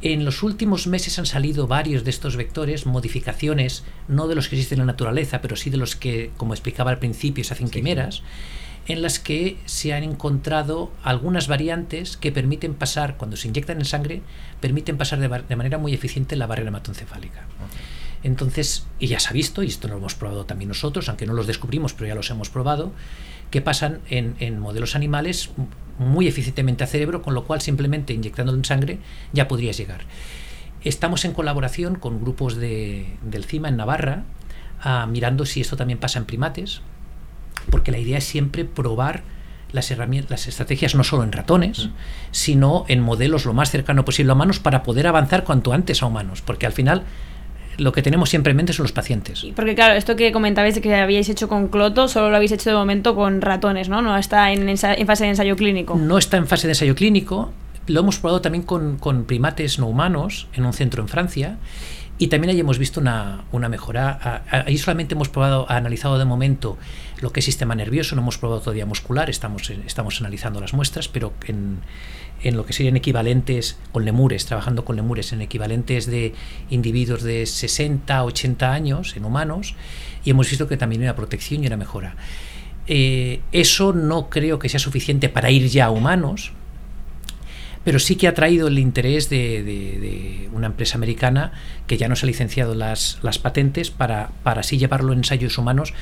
En 0.02 0.24
los 0.24 0.42
últimos 0.42 0.86
meses 0.86 1.18
han 1.18 1.26
salido 1.26 1.66
varios 1.66 2.04
de 2.04 2.10
estos 2.10 2.36
vectores, 2.36 2.86
modificaciones, 2.86 3.84
no 4.08 4.28
de 4.28 4.34
los 4.36 4.48
que 4.48 4.54
existen 4.56 4.80
en 4.80 4.86
la 4.86 4.92
naturaleza, 4.92 5.42
pero 5.42 5.56
sí 5.56 5.68
de 5.70 5.76
los 5.76 5.94
que, 5.96 6.30
como 6.38 6.54
explicaba 6.54 6.90
al 6.90 6.98
principio, 6.98 7.44
se 7.44 7.52
hacen 7.52 7.68
quimeras, 7.68 8.22
en 8.90 9.02
las 9.02 9.18
que 9.18 9.58
se 9.66 9.92
han 9.92 10.02
encontrado 10.02 10.90
algunas 11.02 11.48
variantes 11.48 12.16
que 12.16 12.32
permiten 12.32 12.74
pasar, 12.74 13.16
cuando 13.16 13.36
se 13.36 13.48
inyectan 13.48 13.78
en 13.78 13.84
sangre, 13.84 14.22
permiten 14.60 14.96
pasar 14.96 15.18
de, 15.18 15.56
manera 15.56 15.78
muy 15.78 15.94
eficiente 15.94 16.36
la 16.36 16.46
barrera 16.46 16.68
hematoencefálica. 16.68 17.46
Entonces, 18.22 18.86
y 18.98 19.06
ya 19.06 19.20
se 19.20 19.28
ha 19.28 19.32
visto, 19.32 19.62
y 19.62 19.68
esto 19.68 19.88
lo 19.88 19.96
hemos 19.96 20.14
probado 20.14 20.44
también 20.44 20.68
nosotros, 20.68 21.08
aunque 21.08 21.26
no 21.26 21.32
los 21.32 21.46
descubrimos, 21.46 21.94
pero 21.94 22.08
ya 22.08 22.14
los 22.14 22.30
hemos 22.30 22.50
probado, 22.50 22.92
que 23.50 23.60
pasan 23.60 24.00
en, 24.08 24.36
en 24.40 24.60
modelos 24.60 24.94
animales 24.94 25.50
muy 25.98 26.26
eficientemente 26.28 26.84
a 26.84 26.86
cerebro, 26.86 27.22
con 27.22 27.34
lo 27.34 27.44
cual 27.44 27.60
simplemente 27.60 28.12
inyectándolo 28.12 28.58
en 28.58 28.64
sangre 28.64 28.98
ya 29.32 29.48
podrías 29.48 29.76
llegar. 29.76 30.02
Estamos 30.82 31.24
en 31.26 31.32
colaboración 31.32 31.96
con 31.96 32.20
grupos 32.20 32.56
de, 32.56 33.06
del 33.22 33.44
CIMA 33.44 33.68
en 33.68 33.76
Navarra, 33.76 34.24
ah, 34.82 35.06
mirando 35.06 35.44
si 35.44 35.60
esto 35.60 35.76
también 35.76 35.98
pasa 35.98 36.18
en 36.18 36.24
primates, 36.24 36.80
porque 37.70 37.90
la 37.90 37.98
idea 37.98 38.18
es 38.18 38.24
siempre 38.24 38.64
probar 38.64 39.22
las 39.72 39.90
herramientas, 39.90 40.30
las 40.30 40.48
estrategias 40.48 40.94
no 40.94 41.04
solo 41.04 41.22
en 41.22 41.32
ratones, 41.32 41.86
Mm. 41.86 41.90
sino 42.32 42.84
en 42.88 43.00
modelos 43.00 43.44
lo 43.44 43.52
más 43.52 43.70
cercano 43.70 44.04
posible 44.04 44.32
a 44.32 44.34
humanos 44.34 44.58
para 44.58 44.82
poder 44.82 45.06
avanzar 45.06 45.44
cuanto 45.44 45.72
antes 45.72 46.02
a 46.02 46.06
humanos, 46.06 46.42
porque 46.42 46.66
al 46.66 46.72
final 46.72 47.04
lo 47.78 47.92
que 47.92 48.02
tenemos 48.02 48.28
siempre 48.28 48.50
en 48.50 48.56
mente 48.56 48.72
son 48.72 48.82
los 48.84 48.92
pacientes. 48.92 49.44
Y 49.44 49.52
Porque 49.52 49.74
claro, 49.74 49.94
esto 49.94 50.16
que 50.16 50.32
comentabais 50.32 50.74
de 50.74 50.80
que 50.80 50.94
habíais 50.94 51.28
hecho 51.28 51.48
con 51.48 51.68
cloto, 51.68 52.08
solo 52.08 52.30
lo 52.30 52.36
habéis 52.36 52.52
hecho 52.52 52.68
de 52.68 52.76
momento 52.76 53.14
con 53.14 53.40
ratones, 53.40 53.88
¿no? 53.88 54.02
No 54.02 54.16
está 54.16 54.52
en, 54.52 54.76
fase 54.76 55.24
de 55.24 55.30
ensayo 55.30 55.56
clínico. 55.56 55.94
No 55.96 56.18
está 56.18 56.36
en 56.36 56.46
fase 56.46 56.66
de 56.66 56.72
ensayo 56.72 56.94
clínico, 56.94 57.52
lo 57.86 58.00
hemos 58.00 58.18
probado 58.18 58.40
también 58.40 58.64
con, 58.64 58.98
con 58.98 59.24
primates 59.24 59.78
no 59.78 59.86
humanos 59.86 60.48
en 60.52 60.66
un 60.66 60.72
centro 60.72 61.00
en 61.02 61.08
Francia 61.08 61.56
y 62.20 62.26
también 62.26 62.50
ahí 62.50 62.60
hemos 62.60 62.78
visto 62.78 63.00
una, 63.00 63.44
una 63.50 63.70
mejora. 63.70 64.44
Ahí 64.50 64.76
solamente 64.76 65.14
hemos 65.14 65.30
probado, 65.30 65.64
analizado 65.70 66.18
de 66.18 66.26
momento 66.26 66.76
lo 67.22 67.32
que 67.32 67.40
es 67.40 67.46
sistema 67.46 67.74
nervioso, 67.74 68.14
no 68.14 68.20
hemos 68.20 68.36
probado 68.36 68.60
todavía 68.60 68.84
muscular, 68.84 69.30
estamos, 69.30 69.70
estamos 69.70 70.20
analizando 70.20 70.60
las 70.60 70.74
muestras, 70.74 71.08
pero 71.08 71.32
en, 71.46 71.78
en 72.42 72.58
lo 72.58 72.66
que 72.66 72.74
serían 72.74 72.98
equivalentes 72.98 73.78
con 73.90 74.04
lemures, 74.04 74.44
trabajando 74.44 74.84
con 74.84 74.96
lemures, 74.96 75.32
en 75.32 75.40
equivalentes 75.40 76.04
de 76.04 76.34
individuos 76.68 77.22
de 77.22 77.46
60, 77.46 78.22
80 78.22 78.70
años 78.70 79.16
en 79.16 79.24
humanos, 79.24 79.74
y 80.22 80.28
hemos 80.28 80.50
visto 80.50 80.68
que 80.68 80.76
también 80.76 81.00
hay 81.00 81.06
una 81.06 81.16
protección 81.16 81.64
y 81.64 81.68
una 81.68 81.78
mejora. 81.78 82.16
Eh, 82.86 83.40
eso 83.50 83.94
no 83.94 84.28
creo 84.28 84.58
que 84.58 84.68
sea 84.68 84.78
suficiente 84.78 85.30
para 85.30 85.50
ir 85.50 85.68
ya 85.68 85.86
a 85.86 85.90
humanos, 85.90 86.52
pero 87.84 87.98
sí 87.98 88.16
que 88.16 88.28
ha 88.28 88.34
traído 88.34 88.68
el 88.68 88.78
interés 88.78 89.30
de, 89.30 89.62
de- 89.62 89.98
de 90.00 90.48
una 90.52 90.66
empresa 90.66 90.96
americana 90.98 91.52
que 91.86 91.96
ya 91.96 92.08
nos 92.08 92.22
ha 92.22 92.26
licenciado 92.26 92.74
las, 92.74 93.18
las 93.22 93.38
patentes 93.38 93.90
para, 93.90 94.30
para 94.42 94.60
así 94.60 94.76
llevarlo 94.78 95.12
en 95.12 95.18
ensayos 95.20 95.56
humanos, 95.58 95.94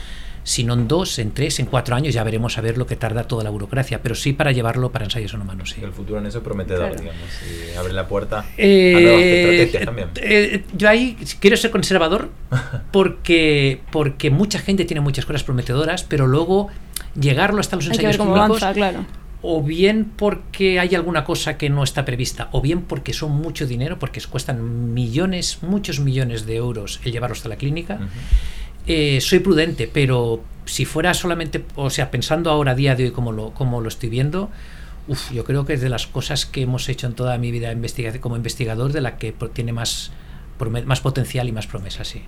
si 0.45 0.65
no 0.65 0.73
en 0.75 0.89
dos, 0.89 1.19
en 1.19 1.33
tres, 1.33 1.59
en 1.61 1.67
cuatro 1.67 1.95
años, 1.95 2.15
ya 2.15 2.25
veremos 2.25 2.57
a 2.57 2.63
ver 2.63 2.79
lo 2.79 2.87
que 2.87 2.97
tarda 2.97 3.25
toda 3.25 3.45
la 3.45 3.51
burocracia, 3.51 4.01
pero 4.03 4.15
sí 4.15 4.33
para 4.33 4.51
llevarlo 4.51 4.91
para 4.91 5.05
ensayos 5.05 5.35
en 5.35 5.43
humanos. 5.43 5.71
sí. 5.77 5.83
El 5.85 5.93
futuro 5.93 6.19
en 6.21 6.27
eso 6.27 6.39
es 6.39 6.45
prometedor, 6.45 6.89
Claro. 6.89 7.01
digamos, 7.03 7.23
y 7.75 7.77
abre 7.77 7.93
la 7.93 8.09
puerta 8.09 8.39
a 8.39 8.43
nuevas 8.45 8.55
Eh, 8.57 9.35
estrategias 9.37 9.85
también. 9.85 10.09
eh, 10.17 10.65
yo 10.75 10.89
ahí 10.89 11.17
quiero 11.41 11.57
ser 11.59 11.71
conservador 11.71 12.31
porque, 12.93 13.81
porque 13.91 14.31
mucha 14.31 14.59
gente 14.59 14.85
tiene 14.85 15.01
muchas 15.01 15.27
cosas 15.27 15.45
prometedoras, 15.45 16.03
pero 16.05 16.27
luego 16.27 16.69
llegarlo 17.19 17.61
hasta 17.61 17.77
los 17.77 17.85
Hay 17.87 17.91
que 17.99 18.07
ensayos 18.07 18.13
ver 18.13 18.19
cómo 18.19 18.33
clínicos 18.35 18.63
avanza, 18.63 18.75
claro. 18.79 19.07
O 19.43 19.63
bien 19.63 20.05
porque 20.17 20.81
hay 20.81 20.95
alguna 20.95 21.25
cosa 21.25 21.57
que 21.59 21.71
no 21.71 21.85
está 21.85 22.05
prevista, 22.05 22.49
o 22.53 22.61
bien 22.61 22.83
porque 22.83 23.13
son 23.13 23.33
mucho 23.33 23.67
dinero, 23.67 23.99
porque 23.99 24.21
cuestan 24.29 24.93
millones, 24.95 25.59
muchos 25.63 26.01
millones 26.01 26.45
de 26.47 26.57
euros 26.57 27.01
el 27.05 27.13
llevarlo 27.13 27.35
hasta 27.35 27.49
la 27.49 27.57
clínica. 27.57 28.01
Eh, 28.87 29.21
soy 29.21 29.39
prudente, 29.41 29.89
pero 29.93 30.43
si 30.65 30.85
fuera 30.85 31.15
solamente, 31.15 31.65
o 31.77 31.91
sea, 31.91 32.11
pensando 32.11 32.51
ahora 32.51 32.73
a 32.73 32.75
día 32.75 32.95
de 32.97 33.05
hoy 33.05 33.11
como 33.11 33.33
lo, 33.33 33.51
como 33.51 33.81
lo 33.81 33.89
estoy 33.89 34.09
viendo, 34.09 34.51
uf, 35.07 35.31
yo 35.33 35.45
creo 35.45 35.65
que 35.67 35.75
es 35.75 35.81
de 35.83 35.89
las 35.89 36.07
cosas 36.07 36.45
que 36.47 36.63
hemos 36.63 36.89
hecho 36.89 37.07
en 37.07 37.13
toda 37.15 37.37
mi 37.39 37.51
vida 37.51 37.71
investiga- 37.73 38.19
como 38.21 38.35
investigador, 38.37 38.93
de 38.93 39.01
la 39.03 39.19
que 39.19 39.35
tiene 39.53 39.73
más, 39.73 40.11
más 40.85 41.01
potencial 41.01 41.49
y 41.49 41.53
más 41.53 41.67
promesa, 41.67 42.05
sí. 42.05 42.23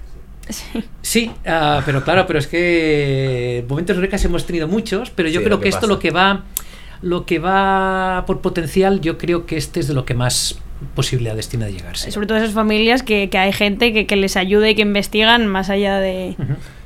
Sí. 0.48 0.64
Sí, 1.02 1.30
ah, 1.46 1.82
pero 1.86 2.02
claro, 2.04 2.26
pero 2.26 2.38
es 2.38 2.46
que 2.46 3.64
momentos 3.68 3.96
recas 3.96 4.24
hemos 4.24 4.46
tenido 4.46 4.66
muchos, 4.68 5.10
pero 5.10 5.28
yo 5.28 5.40
Sí, 5.40 5.44
creo 5.46 5.58
que, 5.58 5.64
que 5.64 5.68
esto 5.68 5.82
pasa. 5.82 5.92
lo 5.92 5.98
que 5.98 6.10
va 6.10 6.44
lo 7.02 7.26
que 7.26 7.38
va 7.38 8.24
por 8.26 8.40
potencial, 8.40 9.00
yo 9.00 9.18
creo 9.18 9.46
que 9.46 9.56
este 9.56 9.80
es 9.80 9.88
de 9.88 9.94
lo 9.94 10.04
que 10.04 10.14
más 10.14 10.58
posibilidades 10.94 11.48
tiene 11.48 11.66
de 11.66 11.72
llegar. 11.72 11.96
sí. 11.96 12.10
Sobre 12.10 12.26
todo 12.26 12.38
esas 12.38 12.52
familias 12.52 13.02
que, 13.02 13.28
que 13.30 13.38
hay 13.38 13.52
gente 13.52 13.92
que, 13.92 14.06
que 14.06 14.16
les 14.16 14.36
ayuda 14.36 14.68
y 14.68 14.74
que 14.74 14.82
investigan 14.82 15.46
más 15.46 15.70
allá 15.70 15.98
de... 15.98 16.36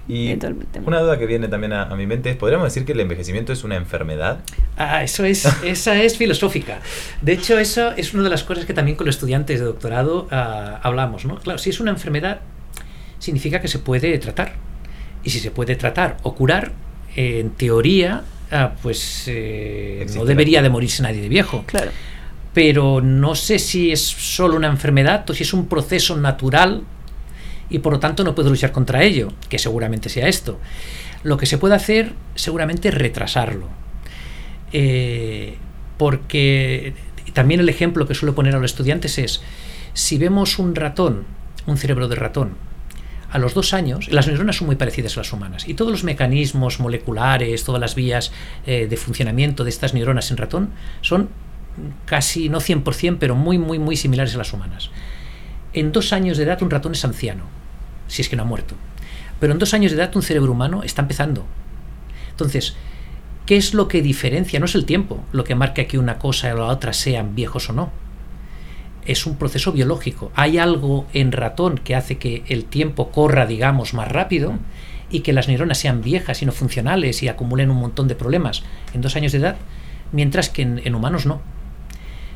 Y 0.07 0.29
de 0.29 0.37
todo 0.37 0.50
el 0.50 0.59
tema. 0.66 0.87
una 0.87 1.00
duda 1.00 1.18
que 1.18 1.24
viene 1.24 1.48
también 1.48 1.72
a, 1.72 1.85
a 1.85 1.96
mi 1.96 2.07
mente 2.07 2.29
es, 2.29 2.37
¿podríamos 2.37 2.66
decir 2.66 2.85
que 2.85 2.92
el 2.92 3.00
envejecimiento 3.00 3.55
es 3.55 3.64
una 3.64 3.77
enfermedad? 3.77 4.40
Ah, 4.77 5.03
eso 5.03 5.24
es, 5.24 5.46
esa 5.64 6.00
es 6.03 6.18
filosófica. 6.18 6.81
De 7.22 7.33
hecho, 7.33 7.59
eso 7.59 7.92
es 7.92 8.12
una 8.12 8.24
de 8.24 8.29
las 8.29 8.44
cosas 8.44 8.66
que 8.66 8.74
también 8.74 8.98
con 8.98 9.07
los 9.07 9.14
estudiantes 9.14 9.61
de 9.61 9.64
doctorado 9.64 10.29
ah, 10.31 10.79
hablamos, 10.83 11.24
¿no? 11.24 11.38
Claro, 11.38 11.59
si 11.59 11.70
es 11.70 11.81
una 11.81 11.90
enfermedad, 11.90 12.40
significa 13.18 13.62
que 13.62 13.68
se 13.68 13.79
puede 13.79 14.18
tratar. 14.18 14.57
Y 15.22 15.31
si 15.31 15.40
se 15.40 15.50
puede 15.50 15.74
tratar 15.74 16.18
o 16.22 16.35
curar, 16.35 16.72
eh, 17.16 17.40
en 17.40 17.50
teoría, 17.50 18.24
ah, 18.54 18.72
pues 18.82 19.24
eh, 19.26 20.06
no 20.14 20.24
debería 20.24 20.62
de 20.62 20.70
morirse 20.70 21.02
nadie 21.02 21.20
de 21.20 21.28
viejo. 21.28 21.64
Claro. 21.66 21.90
Pero 22.54 23.00
no 23.00 23.34
sé 23.34 23.58
si 23.58 23.90
es 23.90 24.00
solo 24.00 24.56
una 24.56 24.68
enfermedad 24.68 25.28
o 25.28 25.34
si 25.34 25.42
es 25.42 25.52
un 25.52 25.66
proceso 25.66 26.16
natural 26.16 26.82
y 27.68 27.80
por 27.80 27.94
lo 27.94 28.00
tanto 28.00 28.22
no 28.22 28.34
puedo 28.34 28.50
luchar 28.50 28.70
contra 28.70 29.02
ello, 29.02 29.32
que 29.48 29.58
seguramente 29.58 30.08
sea 30.08 30.28
esto. 30.28 30.60
Lo 31.24 31.36
que 31.36 31.46
se 31.46 31.58
puede 31.58 31.74
hacer 31.74 32.12
seguramente 32.34 32.88
es 32.88 32.94
retrasarlo. 32.94 33.68
Eh, 34.72 35.56
porque 35.98 36.94
también 37.32 37.60
el 37.60 37.68
ejemplo 37.68 38.06
que 38.06 38.14
suelo 38.14 38.34
poner 38.34 38.54
a 38.54 38.58
los 38.58 38.70
estudiantes 38.70 39.18
es, 39.18 39.42
si 39.92 40.18
vemos 40.18 40.58
un 40.58 40.74
ratón, 40.74 41.24
un 41.66 41.76
cerebro 41.76 42.08
de 42.08 42.16
ratón, 42.16 42.56
a 43.35 43.38
los 43.40 43.53
dos 43.53 43.75
años, 43.75 44.12
las 44.12 44.29
neuronas 44.29 44.55
son 44.55 44.68
muy 44.68 44.77
parecidas 44.77 45.16
a 45.16 45.20
las 45.20 45.33
humanas 45.33 45.66
y 45.66 45.75
todos 45.75 45.90
los 45.90 46.05
mecanismos 46.05 46.79
moleculares, 46.79 47.64
todas 47.64 47.81
las 47.81 47.97
vías 47.97 48.31
eh, 48.64 48.87
de 48.88 48.97
funcionamiento 48.97 49.64
de 49.64 49.70
estas 49.70 49.92
neuronas 49.92 50.31
en 50.31 50.37
ratón 50.37 50.70
son 51.01 51.31
casi, 52.07 52.49
no 52.49 52.61
100%, 52.61 53.16
pero 53.18 53.35
muy, 53.35 53.59
muy, 53.59 53.81
muy 53.81 53.97
similares 53.97 54.37
a 54.37 54.38
las 54.38 54.53
humanas. 54.53 54.90
En 55.73 55.90
dos 55.90 56.12
años 56.12 56.37
de 56.37 56.44
edad 56.44 56.62
un 56.62 56.70
ratón 56.70 56.92
es 56.92 57.05
anciano, 57.05 57.42
si 58.07 58.23
es 58.23 58.29
que 58.29 58.37
no 58.37 58.44
ha 58.44 58.47
muerto. 58.47 58.77
Pero 59.40 59.53
en 59.53 59.59
dos 59.59 59.75
años 59.75 59.90
de 59.90 59.99
edad 59.99 60.14
un 60.14 60.23
cerebro 60.23 60.53
humano 60.53 60.85
está 60.85 61.03
empezando. 61.03 61.44
Entonces, 62.31 62.77
¿qué 63.47 63.57
es 63.57 63.75
lo 63.75 63.88
que 63.88 64.01
diferencia? 64.01 64.61
No 64.61 64.66
es 64.66 64.77
el 64.77 64.85
tiempo 64.85 65.25
lo 65.33 65.42
que 65.42 65.57
marca 65.57 65.87
que 65.87 65.99
una 65.99 66.20
cosa 66.20 66.55
o 66.55 66.59
la 66.59 66.66
otra 66.66 66.92
sean 66.92 67.35
viejos 67.35 67.68
o 67.68 67.73
no. 67.73 68.03
Es 69.06 69.26
un 69.26 69.36
proceso 69.36 69.72
biológico. 69.72 70.32
Hay 70.34 70.58
algo 70.58 71.06
en 71.12 71.32
ratón 71.32 71.78
que 71.78 71.94
hace 71.94 72.16
que 72.16 72.42
el 72.48 72.64
tiempo 72.64 73.10
corra, 73.10 73.46
digamos, 73.46 73.94
más 73.94 74.10
rápido 74.10 74.54
y 75.10 75.20
que 75.20 75.32
las 75.32 75.48
neuronas 75.48 75.78
sean 75.78 76.02
viejas 76.02 76.42
y 76.42 76.46
no 76.46 76.52
funcionales 76.52 77.22
y 77.22 77.28
acumulen 77.28 77.70
un 77.70 77.76
montón 77.76 78.08
de 78.08 78.14
problemas 78.14 78.62
en 78.94 79.00
dos 79.00 79.16
años 79.16 79.32
de 79.32 79.38
edad, 79.38 79.56
mientras 80.12 80.48
que 80.48 80.62
en, 80.62 80.94
humanos 80.94 81.26
no. 81.26 81.40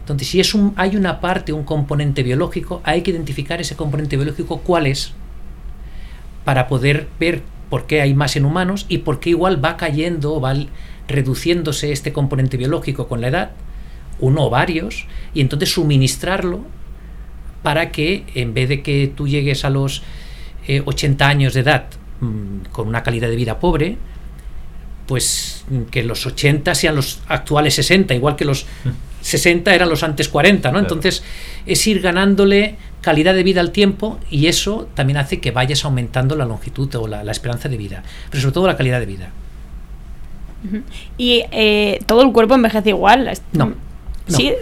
Entonces, 0.01 0.29
si 0.29 0.41
es 0.41 0.55
un, 0.55 0.75
hay 0.77 0.97
una 0.97 1.21
parte, 1.21 1.53
un 1.53 1.65
componente 1.65 2.23
biológico, 2.23 2.81
hay 2.85 3.03
que 3.03 3.11
identificar 3.11 3.61
ese 3.61 3.77
componente 3.77 4.17
biológico 4.17 4.61
cuál 4.61 4.87
es 4.87 5.13
para 6.45 6.69
poder 6.69 7.09
ver 7.19 7.43
por 7.69 7.87
qué 7.87 8.01
hay 8.01 8.15
más 8.15 8.37
en 8.37 8.45
humanos 8.45 8.87
y 8.89 8.99
por 8.99 9.21
qué 9.21 9.31
igual 9.31 9.63
va 9.63 9.77
cayendo, 9.77 10.41
va 10.41 10.55
reduciéndose 11.09 11.93
este 11.93 12.13
componente 12.13 12.57
biológico 12.57 13.09
con 13.09 13.21
la 13.21 13.29
edad, 13.29 13.51
uno 14.21 14.47
o 14.47 14.51
varios, 14.51 15.07
y 15.35 15.41
entonces 15.41 15.73
suministrarlo 15.73 16.65
para 17.63 17.91
que 17.91 18.25
en 18.35 18.55
vez 18.55 18.69
de 18.69 18.83
que 18.83 19.13
tú 19.15 19.29
llegues 19.29 19.65
a 19.65 19.71
los 19.71 20.03
80 20.85 21.25
eh, 21.25 21.29
años 21.29 21.55
de 21.55 21.61
edad 21.61 21.87
mm, 22.21 22.71
con 22.73 22.89
una 22.89 23.03
calidad 23.03 23.29
de 23.29 23.37
vida 23.37 23.59
pobre, 23.59 23.97
pues 25.07 25.65
que 25.91 26.03
los 26.03 26.27
80 26.27 26.75
sean 26.75 26.95
los 26.95 27.21
actuales 27.29 27.75
60, 27.75 28.15
igual 28.15 28.37
que 28.37 28.45
los 28.45 28.67
60 29.23 29.75
eran 29.75 29.89
los 29.89 30.03
antes 30.03 30.29
40, 30.29 30.71
¿no? 30.71 30.79
Entonces 30.79 31.23
es 31.65 31.87
ir 31.87 32.01
ganándole 32.01 32.77
calidad 33.01 33.35
de 33.35 33.43
vida 33.43 33.61
al 33.61 33.73
tiempo 33.73 34.19
y 34.31 34.47
eso 34.47 34.89
también 34.95 35.17
hace 35.17 35.41
que 35.41 35.51
vayas 35.51 35.85
aumentando 35.87 36.37
la 36.37 36.45
longitud 36.45 36.95
o 36.97 37.09
la, 37.09 37.31
esperanza 37.31 37.71
de 37.71 37.79
vida, 37.79 38.03
pero 38.31 38.43
sobre 38.43 38.53
todo 38.53 38.67
la 38.67 38.77
calidad 38.77 39.01
de 39.01 39.07
vida. 39.07 39.31
¿Y 41.17 41.45
eh, 41.53 42.01
todo 42.05 42.23
el 42.23 42.33
cuerpo 42.33 42.55
envejece 42.55 42.91
igual? 42.91 43.33
No. 43.53 43.75
¿Sí? 44.29 44.53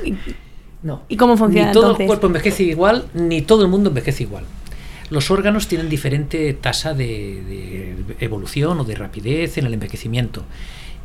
No. 0.82 1.02
¿Y 1.08 1.16
cómo 1.16 1.36
funciona 1.36 1.68
Ni 1.68 1.72
todo 1.72 1.96
el 1.96 2.06
cuerpo 2.06 2.26
envejece 2.28 2.62
igual, 2.62 3.06
ni 3.14 3.42
todo 3.42 3.62
el 3.62 3.68
mundo 3.68 3.88
envejece 3.90 4.22
igual. 4.22 4.44
Los 5.10 5.30
órganos 5.30 5.68
tienen 5.68 5.88
diferente 5.88 6.52
tasa 6.54 6.94
de, 6.94 7.96
evolución 8.20 8.80
o 8.80 8.84
de 8.84 8.94
rapidez 8.94 9.58
en 9.58 9.66
el 9.66 9.74
envejecimiento. 9.74 10.44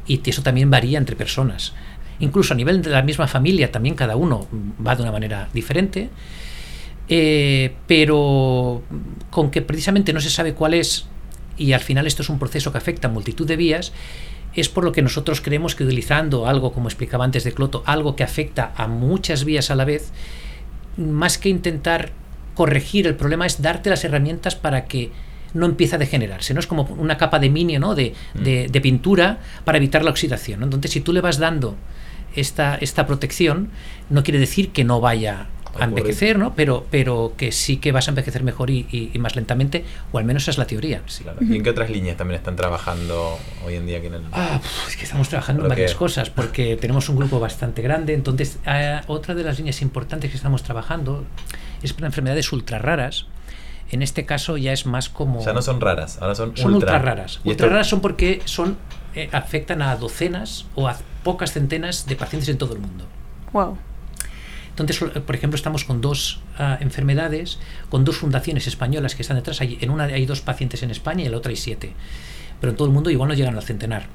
Y 0.07 0.21
eso 0.27 0.41
también 0.41 0.69
varía 0.69 0.97
entre 0.97 1.15
personas. 1.15 1.73
Incluso 2.19 2.53
a 2.53 2.57
nivel 2.57 2.81
de 2.81 2.89
la 2.89 3.03
misma 3.03 3.27
familia, 3.27 3.71
también 3.71 3.95
cada 3.95 4.15
uno 4.15 4.47
va 4.85 4.95
de 4.95 5.03
una 5.03 5.11
manera 5.11 5.49
diferente. 5.53 6.09
Eh, 7.07 7.73
pero 7.87 8.83
con 9.29 9.51
que 9.51 9.61
precisamente 9.61 10.13
no 10.13 10.21
se 10.21 10.29
sabe 10.29 10.53
cuál 10.53 10.73
es, 10.73 11.05
y 11.57 11.73
al 11.73 11.81
final 11.81 12.07
esto 12.07 12.21
es 12.23 12.29
un 12.29 12.39
proceso 12.39 12.71
que 12.71 12.77
afecta 12.77 13.07
a 13.07 13.11
multitud 13.11 13.45
de 13.45 13.57
vías, 13.57 13.91
es 14.53 14.69
por 14.69 14.83
lo 14.83 14.91
que 14.91 15.01
nosotros 15.01 15.41
creemos 15.41 15.75
que 15.75 15.83
utilizando 15.83 16.47
algo, 16.47 16.73
como 16.73 16.87
explicaba 16.87 17.25
antes 17.25 17.43
de 17.43 17.53
Cloto, 17.53 17.83
algo 17.85 18.15
que 18.15 18.23
afecta 18.23 18.73
a 18.75 18.87
muchas 18.87 19.45
vías 19.45 19.71
a 19.71 19.75
la 19.75 19.85
vez, 19.85 20.11
más 20.97 21.37
que 21.37 21.49
intentar 21.49 22.11
corregir 22.53 23.07
el 23.07 23.15
problema 23.15 23.45
es 23.45 23.61
darte 23.61 23.89
las 23.89 24.03
herramientas 24.03 24.55
para 24.55 24.85
que 24.85 25.11
no 25.53 25.65
empiece 25.65 25.95
a 25.95 25.99
degenerarse, 25.99 26.53
¿no? 26.53 26.59
Es 26.59 26.67
como 26.67 26.83
una 26.83 27.17
capa 27.17 27.39
de 27.39 27.49
minio, 27.49 27.79
¿no? 27.79 27.95
De, 27.95 28.13
mm. 28.33 28.81
pintura 28.81 29.39
para 29.65 29.77
evitar 29.77 30.03
la 30.03 30.11
oxidación, 30.11 30.63
Entonces, 30.63 30.91
si 30.91 31.01
tú 31.01 31.13
le 31.13 31.21
vas 31.21 31.37
dando 31.37 31.75
esta, 32.35 32.75
esta 32.75 33.05
protección, 33.05 33.69
no 34.09 34.23
quiere 34.23 34.39
decir 34.39 34.71
que 34.71 34.83
no 34.83 35.01
vaya 35.01 35.47
a 35.79 35.85
envejecer, 35.85 36.37
¿no? 36.37 36.53
Pero, 36.55 36.85
pero 36.89 37.33
que 37.37 37.51
sí 37.51 37.77
que 37.77 37.91
vas 37.91 38.07
a 38.07 38.11
envejecer 38.11 38.43
mejor 38.43 38.69
y, 38.69 39.11
más 39.19 39.35
lentamente, 39.35 39.85
o 40.11 40.17
al 40.17 40.25
menos 40.25 40.43
esa 40.43 40.51
es 40.51 40.57
la 40.57 40.65
teoría. 40.65 41.01
¿Y 41.39 41.55
en 41.55 41.63
qué 41.63 41.69
otras 41.69 41.89
líneas 41.89 42.17
también 42.17 42.39
están 42.39 42.55
trabajando 42.55 43.37
hoy 43.65 43.75
en 43.75 43.85
día 43.85 43.99
aquí 43.99 44.07
en 44.07 44.15
el... 44.15 44.23
Ah, 44.31 44.59
es 44.87 44.97
que 44.97 45.03
estamos 45.03 45.29
trabajando 45.29 45.63
en 45.63 45.69
varias 45.69 45.95
cosas, 45.95 46.29
porque 46.29 46.77
tenemos 46.77 47.09
un 47.09 47.15
grupo 47.15 47.39
bastante 47.39 47.81
grande, 47.81 48.13
entonces 48.13 48.59
ah, 48.65 49.01
otra 49.07 49.35
de 49.35 49.43
las 49.43 49.57
líneas 49.57 49.81
importantes 49.81 50.29
que 50.31 50.37
estamos 50.37 50.63
trabajando 50.63 51.25
es 51.83 51.93
para 51.93 52.07
enfermedades 52.07 52.51
ultra 52.51 52.79
raras. 52.79 53.27
En 53.91 54.01
este 54.01 54.25
caso 54.25 54.55
ya 54.55 54.71
es 54.71 54.85
más 54.85 55.09
como... 55.09 55.39
O 55.39 55.43
sea, 55.43 55.51
no 55.51 55.61
son 55.61 55.81
raras, 55.81 56.17
ahora 56.21 56.33
son, 56.33 56.55
son 56.55 56.75
ultra, 56.75 56.97
raras. 56.99 57.41
Ultra 57.43 57.67
raras 57.67 57.87
son 57.87 57.99
porque 57.99 58.41
son 58.45 58.77
eh, 59.15 59.27
afectan 59.33 59.81
a 59.81 59.97
docenas 59.97 60.65
o 60.75 60.87
a 60.87 60.95
pocas 61.23 61.51
centenas 61.51 62.05
de 62.05 62.15
pacientes 62.15 62.47
en 62.47 62.57
todo 62.57 62.73
el 62.73 62.79
mundo. 62.79 63.05
Wow. 63.51 63.77
Entonces, 64.71 64.97
por 64.99 65.35
ejemplo, 65.35 65.55
estamos 65.55 65.83
con 65.83 66.01
dos 66.01 66.41
ah, 66.57 66.77
enfermedades, 66.79 67.59
con 67.89 68.03
dos 68.03 68.17
fundaciones 68.17 68.67
españolas 68.67 69.15
que 69.15 69.21
están 69.21 69.37
detrás. 69.37 69.59
en 69.61 69.89
una 69.89 70.05
hay 70.05 70.25
dos 70.25 70.41
pacientes 70.41 70.81
en 70.83 70.91
España 70.91 71.23
y 71.23 71.25
en 71.25 71.31
la 71.31 71.37
otra 71.37 71.51
hay 71.51 71.57
siete. 71.57 71.93
Pero 72.59 72.71
en 72.71 72.77
todo 72.77 72.87
el 72.87 72.93
mundo 72.93 73.09
igual 73.09 73.29
no 73.29 73.35
llegan 73.35 73.55
al 73.55 73.63
centenar. 73.63 74.07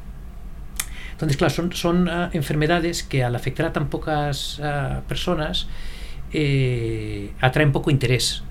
Entonces, 1.13 1.37
claro, 1.37 1.55
son, 1.55 1.73
son 1.73 2.09
ah, 2.09 2.31
enfermedades 2.33 3.03
que 3.03 3.23
al 3.23 3.35
afectar 3.37 3.67
a 3.67 3.73
tan 3.73 3.89
pocas 3.89 4.61
personas 5.09 5.69
eh, 6.33 7.33
atraen 7.41 7.73
poco 7.73 7.91
interés 7.91 8.43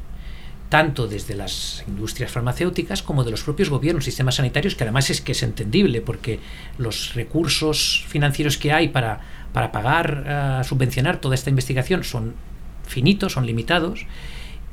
tanto 0.69 1.07
desde 1.07 1.35
las 1.35 1.83
industrias 1.87 2.31
farmacéuticas 2.31 3.03
como 3.03 3.23
de 3.23 3.31
los 3.31 3.43
propios 3.43 3.69
gobiernos, 3.69 4.05
sistemas 4.05 4.35
sanitarios, 4.35 4.75
que 4.75 4.83
además 4.83 5.09
es 5.09 5.21
que 5.21 5.33
es 5.33 5.43
entendible, 5.43 6.01
porque 6.01 6.39
los 6.77 7.13
recursos 7.13 8.03
financieros 8.07 8.57
que 8.57 8.73
hay 8.73 8.89
para, 8.89 9.21
para 9.55 9.71
pagar, 9.71 10.59
uh, 10.59 10.63
subvencionar 10.65 11.21
toda 11.21 11.33
esta 11.33 11.49
investigación 11.49 12.03
son 12.03 12.35
finitos, 12.85 13.31
son 13.31 13.45
limitados, 13.45 14.05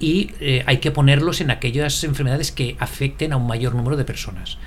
y 0.00 0.32
eh, 0.40 0.64
hay 0.66 0.78
que 0.78 0.90
ponerlos 0.90 1.40
en 1.40 1.52
aquellas 1.52 2.02
enfermedades 2.02 2.50
que 2.50 2.74
afecten 2.80 3.32
a 3.32 3.36
un 3.36 3.46
mayor 3.46 3.76
número 3.76 3.96
de 3.96 4.04
personas. 4.04 4.58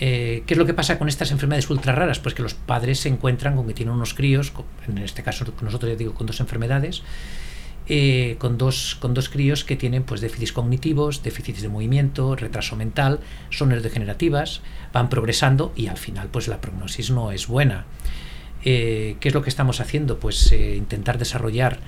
Eh, 0.00 0.42
¿Qué 0.46 0.52
es 0.52 0.58
lo 0.58 0.66
que 0.66 0.74
pasa 0.74 0.98
con 0.98 1.08
estas 1.08 1.30
enfermedades 1.30 1.70
ultra 1.70 1.94
raras? 1.94 2.18
Pues 2.18 2.34
que 2.34 2.42
los 2.42 2.52
padres 2.52 3.00
se 3.00 3.08
encuentran 3.08 3.56
con 3.56 3.66
que 3.66 3.72
tienen 3.72 3.94
unos 3.94 4.12
críos, 4.12 4.52
en 4.86 4.98
este 4.98 5.22
caso 5.22 5.46
nosotros 5.62 5.90
ya 5.90 5.96
digo 5.96 6.12
con 6.12 6.26
dos 6.26 6.38
enfermedades, 6.40 7.02
eh, 7.88 8.36
con, 8.38 8.58
dos, 8.58 8.98
con 9.00 9.14
dos 9.14 9.30
críos 9.30 9.64
que 9.64 9.76
tienen 9.76 10.02
pues, 10.02 10.20
déficits 10.20 10.52
cognitivos, 10.52 11.22
déficits 11.22 11.62
de 11.62 11.70
movimiento, 11.70 12.36
retraso 12.36 12.76
mental, 12.76 13.20
son 13.48 13.70
neurodegenerativas, 13.70 14.60
van 14.92 15.08
progresando 15.08 15.72
y 15.74 15.86
al 15.86 15.96
final 15.96 16.28
pues, 16.28 16.48
la 16.48 16.60
prognosis 16.60 17.10
no 17.10 17.32
es 17.32 17.46
buena. 17.46 17.86
Eh, 18.64 19.16
¿Qué 19.20 19.28
es 19.28 19.34
lo 19.34 19.42
que 19.42 19.50
estamos 19.50 19.80
haciendo? 19.80 20.18
Pues 20.18 20.52
eh, 20.52 20.76
intentar 20.76 21.18
desarrollar, 21.18 21.78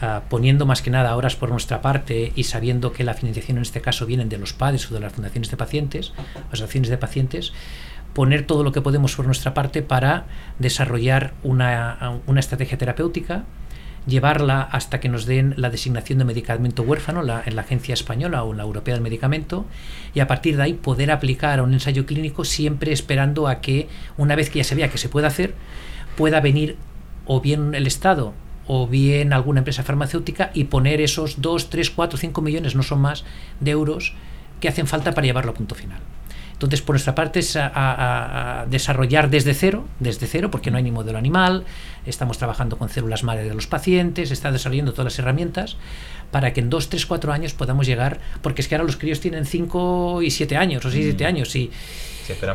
ah, 0.00 0.22
poniendo 0.28 0.66
más 0.66 0.82
que 0.82 0.90
nada 0.90 1.16
horas 1.16 1.36
por 1.36 1.50
nuestra 1.50 1.80
parte 1.80 2.32
y 2.34 2.44
sabiendo 2.44 2.92
que 2.92 3.04
la 3.04 3.14
financiación 3.14 3.56
en 3.56 3.62
este 3.62 3.80
caso 3.80 4.06
viene 4.06 4.24
de 4.24 4.38
los 4.38 4.52
padres 4.52 4.90
o 4.90 4.94
de 4.94 5.00
las 5.00 5.12
fundaciones 5.12 5.50
de 5.50 5.56
pacientes, 5.56 6.12
asociaciones 6.48 6.90
de 6.90 6.98
pacientes, 6.98 7.52
poner 8.14 8.46
todo 8.46 8.64
lo 8.64 8.72
que 8.72 8.80
podemos 8.80 9.14
por 9.14 9.26
nuestra 9.26 9.54
parte 9.54 9.82
para 9.82 10.26
desarrollar 10.58 11.34
una, 11.42 12.20
una 12.26 12.40
estrategia 12.40 12.78
terapéutica 12.78 13.44
llevarla 14.06 14.62
hasta 14.62 15.00
que 15.00 15.08
nos 15.08 15.26
den 15.26 15.54
la 15.56 15.70
designación 15.70 16.18
de 16.18 16.24
medicamento 16.24 16.82
huérfano 16.82 17.20
en 17.20 17.56
la 17.56 17.62
Agencia 17.62 17.92
Española 17.92 18.42
o 18.42 18.52
en 18.52 18.56
la 18.56 18.62
Europea 18.64 18.94
del 18.94 19.02
Medicamento 19.02 19.66
y 20.14 20.20
a 20.20 20.26
partir 20.26 20.56
de 20.56 20.62
ahí 20.62 20.72
poder 20.72 21.10
aplicar 21.10 21.58
a 21.58 21.62
un 21.62 21.74
ensayo 21.74 22.06
clínico 22.06 22.44
siempre 22.44 22.92
esperando 22.92 23.48
a 23.48 23.60
que 23.60 23.88
una 24.16 24.34
vez 24.34 24.50
que 24.50 24.58
ya 24.58 24.64
se 24.64 24.74
vea 24.74 24.88
que 24.88 24.98
se 24.98 25.08
puede 25.08 25.26
hacer 25.26 25.54
pueda 26.18 26.40
venir 26.40 26.76
o 27.26 27.40
bien 27.40 27.76
el 27.76 27.86
Estado 27.86 28.34
o 28.66 28.88
bien 28.88 29.32
alguna 29.32 29.60
empresa 29.60 29.84
farmacéutica 29.84 30.50
y 30.52 30.64
poner 30.64 31.00
esos 31.00 31.40
2, 31.40 31.70
3, 31.70 31.90
4, 31.90 32.18
5 32.18 32.42
millones, 32.42 32.74
no 32.74 32.82
son 32.82 33.00
más, 33.00 33.24
de 33.60 33.70
euros 33.70 34.14
que 34.60 34.68
hacen 34.68 34.88
falta 34.88 35.14
para 35.14 35.26
llevarlo 35.26 35.52
a 35.52 35.54
punto 35.54 35.76
final. 35.76 36.00
Entonces, 36.52 36.82
por 36.82 36.94
nuestra 36.94 37.14
parte, 37.14 37.38
es 37.38 37.56
a, 37.56 38.66
desarrollar 38.68 39.30
desde 39.30 39.54
cero, 39.54 39.86
desde 40.00 40.26
cero, 40.26 40.50
porque 40.50 40.72
no 40.72 40.76
hay 40.76 40.82
ni 40.82 40.90
modelo 40.90 41.16
animal, 41.16 41.64
estamos 42.04 42.36
trabajando 42.36 42.76
con 42.76 42.88
células 42.88 43.22
madre 43.22 43.44
de 43.44 43.54
los 43.54 43.68
pacientes, 43.68 44.32
está 44.32 44.50
desarrollando 44.50 44.90
todas 44.90 45.04
las 45.04 45.18
herramientas 45.20 45.76
para 46.32 46.52
que 46.52 46.60
en 46.60 46.68
dos, 46.68 46.88
tres, 46.88 47.06
cuatro 47.06 47.32
años 47.32 47.54
podamos 47.54 47.86
llegar, 47.86 48.18
porque 48.42 48.62
es 48.62 48.66
que 48.66 48.74
ahora 48.74 48.84
los 48.84 48.96
críos 48.96 49.20
tienen 49.20 49.46
5 49.46 50.20
y 50.22 50.32
7 50.32 50.56
años, 50.56 50.84
o 50.84 50.90
6 50.90 51.00
y 51.00 51.08
7 51.10 51.24
mm. 51.24 51.26
años, 51.28 51.54
y, 51.54 51.70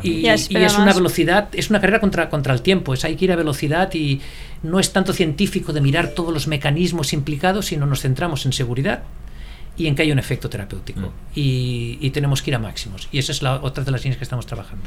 y, 0.03 0.27
es 0.27 0.49
una 0.77 0.93
velocidad, 0.93 1.49
es 1.53 1.69
una 1.69 1.79
carrera 1.79 1.99
contra, 1.99 2.29
contra 2.29 2.53
el 2.53 2.62
tiempo, 2.62 2.93
es 2.93 3.03
hay 3.05 3.15
que 3.15 3.25
ir 3.25 3.31
a 3.31 3.36
velocidad 3.36 3.93
y 3.93 4.21
no 4.62 4.79
es 4.79 4.93
tanto 4.93 5.13
científico 5.13 5.73
de 5.73 5.81
mirar 5.81 6.09
todos 6.09 6.33
los 6.33 6.47
mecanismos 6.47 7.13
implicados, 7.13 7.67
sino 7.67 7.86
nos 7.86 8.01
centramos 8.01 8.45
en 8.45 8.53
seguridad, 8.53 9.03
y 9.77 9.88
en 9.88 9.95
que 9.95 10.03
hay 10.03 10.12
un 10.12 10.19
efecto 10.19 10.49
terapéutico. 10.49 10.99
Mm. 10.99 11.12
Y, 11.36 12.09
tenemos 12.12 12.41
que 12.41 12.51
ir 12.51 12.55
a 12.55 12.59
máximos. 12.59 13.07
Y 13.12 13.17
esa 13.17 13.31
es 13.31 13.41
la 13.41 13.55
otra 13.55 13.83
de 13.83 13.91
las 13.91 14.03
líneas 14.03 14.17
que 14.17 14.23
estamos 14.23 14.45
trabajando. 14.45 14.86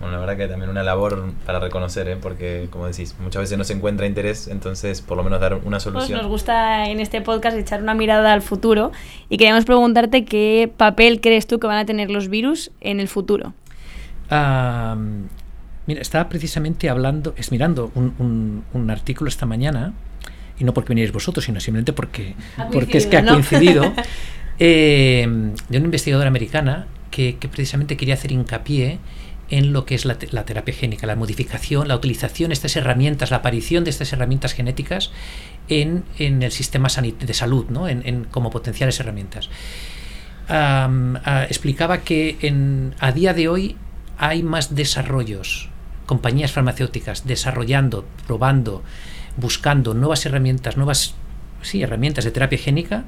Bueno, 0.00 0.14
la 0.14 0.20
verdad 0.20 0.36
que 0.36 0.46
también 0.46 0.70
una 0.70 0.84
labor 0.84 1.32
para 1.44 1.58
reconocer, 1.58 2.08
¿eh? 2.08 2.16
porque 2.20 2.68
como 2.70 2.86
decís, 2.86 3.16
muchas 3.20 3.40
veces 3.40 3.58
no 3.58 3.64
se 3.64 3.72
encuentra 3.72 4.06
interés, 4.06 4.46
entonces 4.46 5.02
por 5.02 5.16
lo 5.16 5.24
menos 5.24 5.40
dar 5.40 5.54
una 5.54 5.62
pues 5.78 5.82
solución. 5.82 6.18
Pues 6.18 6.22
nos 6.22 6.30
gusta 6.30 6.88
en 6.88 7.00
este 7.00 7.20
podcast 7.20 7.56
echar 7.56 7.82
una 7.82 7.94
mirada 7.94 8.32
al 8.32 8.42
futuro 8.42 8.92
y 9.28 9.38
queríamos 9.38 9.64
preguntarte 9.64 10.24
qué 10.24 10.70
papel 10.76 11.20
crees 11.20 11.48
tú 11.48 11.58
que 11.58 11.66
van 11.66 11.78
a 11.78 11.84
tener 11.84 12.10
los 12.10 12.28
virus 12.28 12.70
en 12.80 13.00
el 13.00 13.08
futuro. 13.08 13.54
Mira, 14.30 16.00
estaba 16.00 16.28
precisamente 16.28 16.88
hablando, 16.90 17.34
es 17.36 17.50
mirando 17.52 17.90
un, 17.94 18.14
un, 18.18 18.64
un 18.72 18.90
artículo 18.90 19.28
esta 19.28 19.46
mañana 19.46 19.92
y 20.58 20.64
no 20.64 20.74
porque 20.74 20.90
vinierais 20.90 21.12
vosotros, 21.12 21.44
sino 21.44 21.60
simplemente 21.60 21.92
porque, 21.92 22.34
porque 22.72 22.98
es 22.98 23.06
que 23.06 23.16
ha 23.16 23.24
coincidido, 23.24 23.92
eh, 24.58 25.26
de 25.68 25.78
una 25.78 25.84
investigadora 25.84 26.28
americana 26.28 26.86
que, 27.10 27.36
precisamente 27.50 27.96
quería 27.96 28.14
hacer 28.14 28.32
hincapié 28.32 28.98
en 29.50 29.72
lo 29.72 29.86
que 29.86 29.94
es 29.94 30.04
la, 30.04 30.16
terapia 30.18 30.74
génica, 30.74 31.06
la 31.06 31.16
modificación, 31.16 31.88
la 31.88 31.96
utilización 31.96 32.50
de 32.50 32.54
estas 32.54 32.76
herramientas, 32.76 33.30
la 33.30 33.38
aparición 33.38 33.82
de 33.84 33.90
estas 33.90 34.12
herramientas 34.12 34.52
genéticas 34.52 35.10
en, 35.68 36.04
el 36.18 36.52
sistema 36.52 36.88
de 36.88 37.34
salud, 37.34 37.66
¿no? 37.70 37.88
en, 37.88 38.24
como 38.24 38.50
potenciales 38.50 39.00
herramientas. 39.00 39.48
explicaba 41.48 41.98
que 42.02 42.36
en, 42.42 42.94
a 42.98 43.12
día 43.12 43.32
de 43.32 43.48
hoy 43.48 43.76
hay 44.18 44.42
más 44.42 44.74
desarrollos, 44.74 45.68
compañías 46.06 46.52
farmacéuticas 46.52 47.26
desarrollando, 47.26 48.04
probando, 48.26 48.82
buscando 49.36 49.94
nuevas 49.94 50.26
herramientas, 50.26 50.76
nuevas 50.76 51.14
sí, 51.62 51.82
herramientas 51.82 52.24
de 52.24 52.32
terapia 52.32 52.58
génica, 52.58 53.04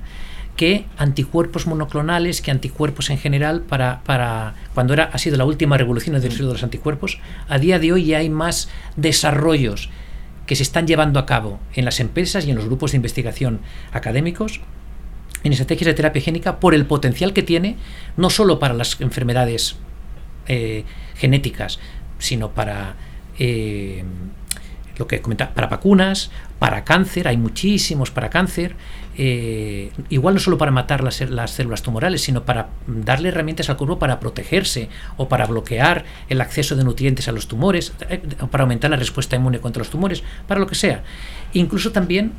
que 0.56 0.86
anticuerpos 0.96 1.66
monoclonales, 1.66 2.42
que 2.42 2.50
anticuerpos 2.50 3.10
en 3.10 3.18
general, 3.18 3.62
para, 3.62 4.02
para 4.04 4.54
cuando 4.74 4.92
era, 4.92 5.04
ha 5.04 5.18
sido 5.18 5.36
la 5.36 5.44
última 5.44 5.76
revolución 5.76 6.14
del 6.14 6.22
desarrollo 6.22 6.48
de 6.48 6.54
los 6.54 6.64
anticuerpos, 6.64 7.18
a 7.48 7.58
día 7.58 7.78
de 7.78 7.92
hoy 7.92 8.04
ya 8.04 8.18
hay 8.18 8.30
más 8.30 8.68
desarrollos 8.96 9.90
que 10.46 10.56
se 10.56 10.62
están 10.62 10.86
llevando 10.86 11.18
a 11.18 11.26
cabo 11.26 11.60
en 11.74 11.84
las 11.84 12.00
empresas 12.00 12.46
y 12.46 12.50
en 12.50 12.56
los 12.56 12.66
grupos 12.66 12.92
de 12.92 12.96
investigación 12.96 13.60
académicos 13.92 14.60
en 15.42 15.52
estrategias 15.52 15.86
de 15.86 15.94
terapia 15.94 16.22
génica 16.22 16.60
por 16.60 16.74
el 16.74 16.86
potencial 16.86 17.32
que 17.32 17.42
tiene, 17.42 17.76
no 18.16 18.30
solo 18.30 18.58
para 18.58 18.74
las 18.74 19.00
enfermedades 19.00 19.76
eh, 20.50 20.84
genéticas, 21.14 21.78
sino 22.18 22.50
para 22.50 22.96
eh, 23.38 24.02
lo 24.96 25.06
que 25.06 25.22
comenta, 25.22 25.54
para 25.54 25.68
vacunas, 25.68 26.30
para 26.58 26.84
cáncer, 26.84 27.28
hay 27.28 27.36
muchísimos 27.36 28.10
para 28.10 28.28
cáncer, 28.30 28.74
eh, 29.16 29.92
igual 30.10 30.34
no 30.34 30.40
solo 30.40 30.58
para 30.58 30.72
matar 30.72 31.02
las, 31.02 31.20
las, 31.22 31.52
células 31.52 31.82
tumorales, 31.82 32.20
sino 32.20 32.44
para 32.44 32.68
darle 32.86 33.28
herramientas 33.28 33.70
al 33.70 33.76
cuerpo 33.76 33.98
para 33.98 34.18
protegerse 34.18 34.88
o 35.16 35.28
para 35.28 35.46
bloquear 35.46 36.04
el 36.28 36.40
acceso 36.40 36.74
de 36.74 36.84
nutrientes 36.84 37.28
a 37.28 37.32
los 37.32 37.46
tumores, 37.46 37.94
eh, 38.08 38.20
para 38.50 38.62
aumentar 38.64 38.90
la 38.90 38.96
respuesta 38.96 39.36
inmune 39.36 39.60
contra 39.60 39.80
los 39.80 39.90
tumores, 39.90 40.22
para 40.48 40.60
lo 40.60 40.66
que 40.66 40.74
sea. 40.74 41.02
Incluso 41.54 41.92
también 41.92 42.32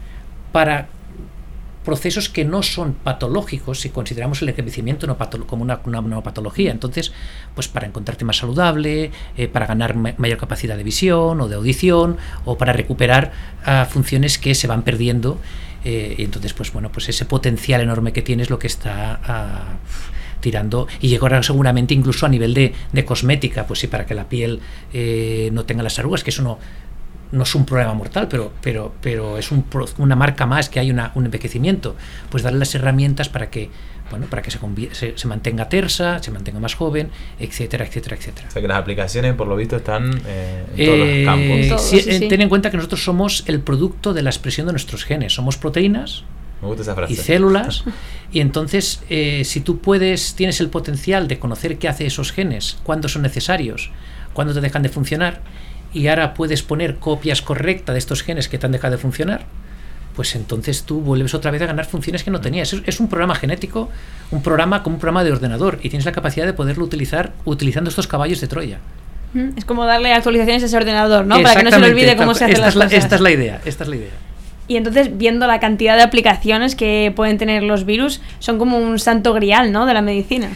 para 0.52 0.90
procesos 1.84 2.30
que 2.30 2.46
no 2.46 2.64
son 2.64 2.94
patológicos 2.94 3.82
si 3.82 3.90
consideramos 3.90 4.42
el 4.42 4.50
envejecimiento 4.50 5.08
no 5.08 5.18
como 5.48 5.64
una, 5.64 5.80
una, 5.86 6.22
patología. 6.22 6.72
Entonces, 6.72 7.12
pues 7.56 7.68
para 7.68 7.88
encontrarte 7.88 8.26
más 8.26 8.38
saludable, 8.38 9.12
eh, 9.38 9.48
para 9.48 9.66
ganar 9.66 9.96
mayor 9.96 10.38
capacidad 10.38 10.78
de 10.78 10.84
visión 10.84 11.42
o 11.42 11.48
de 11.48 11.56
audición, 11.56 12.18
o 12.46 12.58
para 12.58 12.74
recuperar 12.74 13.32
ah, 13.66 13.88
funciones 13.90 14.38
que 14.38 14.56
se 14.56 14.68
van 14.68 14.84
perdiendo. 14.84 15.40
Eh, 15.84 16.16
y 16.18 16.24
entonces, 16.24 16.54
pues 16.54 16.72
bueno, 16.72 16.92
pues 16.92 17.10
ese 17.10 17.26
potencial 17.26 17.82
enorme 17.82 18.14
que 18.14 18.22
tienes 18.22 18.50
lo 18.50 18.60
que 18.60 18.68
está 18.68 19.20
ah, 19.24 19.64
tirando 20.40 20.88
y 21.00 21.08
llegará 21.08 21.42
seguramente 21.42 21.94
incluso 21.94 22.26
a 22.26 22.30
nivel 22.30 22.54
de, 22.54 22.74
de, 22.92 23.06
cosmética, 23.06 23.66
pues 23.66 23.80
sí, 23.80 23.88
para 23.88 24.06
que 24.06 24.14
la 24.14 24.28
piel 24.28 24.60
eh, 24.94 25.50
no 25.54 25.66
tenga 25.66 25.84
las 25.84 25.98
arrugas, 25.98 26.24
que 26.24 26.32
eso 26.32 26.44
no, 26.44 26.60
no 27.32 27.44
es 27.44 27.56
un 27.56 27.66
problema 27.66 27.94
mortal, 27.94 28.28
pero, 28.30 28.52
pero, 28.62 28.94
pero 29.02 29.38
es 29.38 29.52
un, 29.52 29.66
una 29.98 30.16
marca 30.16 30.46
más 30.46 30.70
que 30.70 30.80
hay 30.80 30.92
una, 30.92 31.12
un 31.16 31.26
envejecimiento, 31.26 31.96
pues 32.30 32.44
darle 32.44 32.60
las 32.60 32.76
herramientas 32.76 33.30
para 33.30 33.50
que, 33.50 33.70
bueno, 34.10 34.26
para 34.28 34.42
que 34.42 34.52
se, 34.52 35.18
se, 35.18 35.28
mantenga 35.28 35.70
tersa, 35.70 36.22
se 36.22 36.32
mantenga 36.32 36.60
más 36.60 36.76
joven, 36.76 37.10
etcétera, 37.40 37.86
etcétera, 37.86 38.18
etcétera. 38.18 38.48
O 38.50 38.52
sea 38.52 38.62
que 38.62 38.68
las 38.68 38.78
aplicaciones, 38.78 39.34
por 39.36 39.48
lo 39.48 39.56
visto, 39.56 39.78
están 39.78 40.22
eh, 40.28 40.66
en 40.76 40.86
todos 40.86 41.00
los 41.00 41.08
eh, 41.08 41.24
campos. 41.26 41.94
Eh, 41.94 42.28
ten 42.28 42.42
en 42.42 42.50
cuenta 42.50 42.70
que 42.70 42.78
nosotros 42.78 43.04
somos 43.04 43.46
el 43.48 43.62
producto 43.62 44.14
de 44.14 44.24
la 44.24 44.30
expresión 44.30 44.68
de 44.68 44.74
nuestros 44.74 45.06
genes, 45.06 45.34
somos 45.34 45.58
proteínas. 45.58 46.24
Y 47.08 47.16
células. 47.16 47.86
Y 48.32 48.40
entonces, 48.40 49.02
si 49.10 49.62
tú 49.62 49.80
puedes, 49.80 50.36
tienes 50.36 50.62
el 50.62 50.70
potencial 50.70 51.28
de 51.28 51.40
conocer 51.40 51.80
qué 51.80 51.88
hace 51.88 52.06
esos 52.06 52.32
genes, 52.32 52.78
cuándo 52.84 53.10
son 53.10 53.24
necesarios, 53.24 53.90
cuándo 54.34 54.54
te 54.54 54.62
dejan 54.62 54.84
de 54.84 54.90
funcionar, 54.90 55.42
y 55.94 56.08
ahora 56.08 56.34
puedes 56.34 56.64
poner 56.64 56.96
copias 56.98 57.42
correctas 57.42 57.94
de 57.94 58.00
estos 58.00 58.24
genes 58.24 58.48
que 58.48 58.58
te 58.58 58.66
han 58.66 58.72
dejado 58.72 58.94
de 58.94 58.98
funcionar, 58.98 59.46
pues 60.16 60.36
entonces 60.36 60.84
tú 60.84 61.02
vuelves 61.02 61.34
otra 61.34 61.52
vez 61.52 61.62
a 61.62 61.66
ganar 61.66 61.86
funciones 61.86 62.24
que 62.24 62.32
no 62.32 62.42
tenías. 62.42 62.74
Es, 62.86 63.00
un 63.00 63.08
programa 63.08 63.36
genético, 63.36 63.90
un 64.32 64.42
programa 64.42 64.84
como 64.84 64.96
un 64.96 65.00
programa 65.00 65.24
de 65.24 65.32
ordenador 65.32 65.80
y 65.82 65.90
tienes 65.90 66.06
la 66.06 66.12
capacidad 66.12 66.46
de 66.46 66.54
poderlo 66.54 66.84
utilizar 66.84 67.32
utilizando 67.46 67.90
estos 67.90 68.08
caballos 68.08 68.42
de 68.42 68.48
Troya. 68.48 68.80
Es 69.56 69.64
como 69.64 69.86
darle 69.86 70.12
actualizaciones 70.12 70.64
a 70.64 70.66
ese 70.66 70.76
ordenador, 70.76 71.26
¿no? 71.26 71.42
Para 71.42 71.56
que 71.56 71.64
no 71.64 71.72
se 71.72 71.80
le 71.80 71.88
olvide 71.88 72.18
cómo 72.18 72.34
se 72.34 72.46
hace 72.46 72.58
las 72.58 72.74
cosas. 72.74 72.92
Esta 72.92 73.16
es 73.16 73.22
la 73.22 73.32
idea, 73.32 73.62
esta 73.64 73.86
es 73.86 73.90
la 73.90 73.96
idea. 73.96 74.12
Y 74.68 74.76
entonces, 74.76 75.18
viendo 75.18 75.48
la 75.48 75.60
cantidad 75.60 75.96
de 75.96 76.04
aplicaciones 76.04 76.76
que 76.76 77.12
pueden 77.16 77.38
tener 77.38 77.64
los 77.64 77.86
virus, 77.86 78.22
son 78.40 78.58
como 78.58 78.78
un 78.78 79.00
santo 79.00 79.34
grial, 79.34 79.72
¿no? 79.72 79.86
De 79.86 79.94
la 79.94 80.02
medicina. 80.02 80.50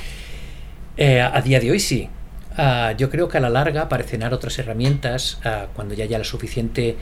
Eh, 0.98 1.22
a 1.22 1.42
día 1.42 1.60
de 1.60 1.72
hoy 1.72 1.80
sí. 1.80 2.10
Ah, 2.58 2.94
yo 2.98 3.10
creo 3.10 3.28
que 3.28 3.38
a 3.38 3.42
la 3.42 3.50
larga 3.50 3.84
aparecerán 3.84 4.32
otras 4.34 4.58
herramientas 4.60 5.40
ah, 5.44 5.68
cuando 5.74 5.94
ya 5.94 6.06
haya 6.06 6.18
el 6.18 6.26
suficiente 6.26 6.96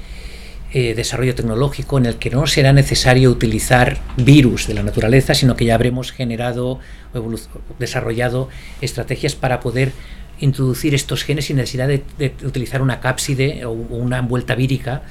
eh, 0.72 0.96
desarrollo 0.96 1.36
tecnológico 1.36 2.00
en 2.00 2.08
el 2.08 2.16
que 2.16 2.32
no 2.32 2.48
será 2.48 2.74
necesario 2.74 3.30
utilizar 3.30 4.00
virus 4.18 4.66
de 4.66 4.74
la 4.74 4.82
naturaleza, 4.82 5.36
sino 5.36 5.56
que 5.56 5.66
ya 5.66 5.76
habremos 5.76 6.12
generado 6.12 6.80
o 7.14 7.32
desarrollado 7.78 8.50
estrategias 8.82 9.36
para 9.36 9.60
poder 9.60 9.92
introducir 10.40 10.96
estos 10.96 11.24
genes 11.24 11.46
sin 11.46 11.58
necesidad 11.58 11.88
de, 11.88 12.34
utilizar 12.44 12.82
una 12.82 13.00
cápside 13.00 13.66
o 13.66 13.72
una 13.72 14.18
envuelta 14.18 14.56
vírica. 14.56 15.04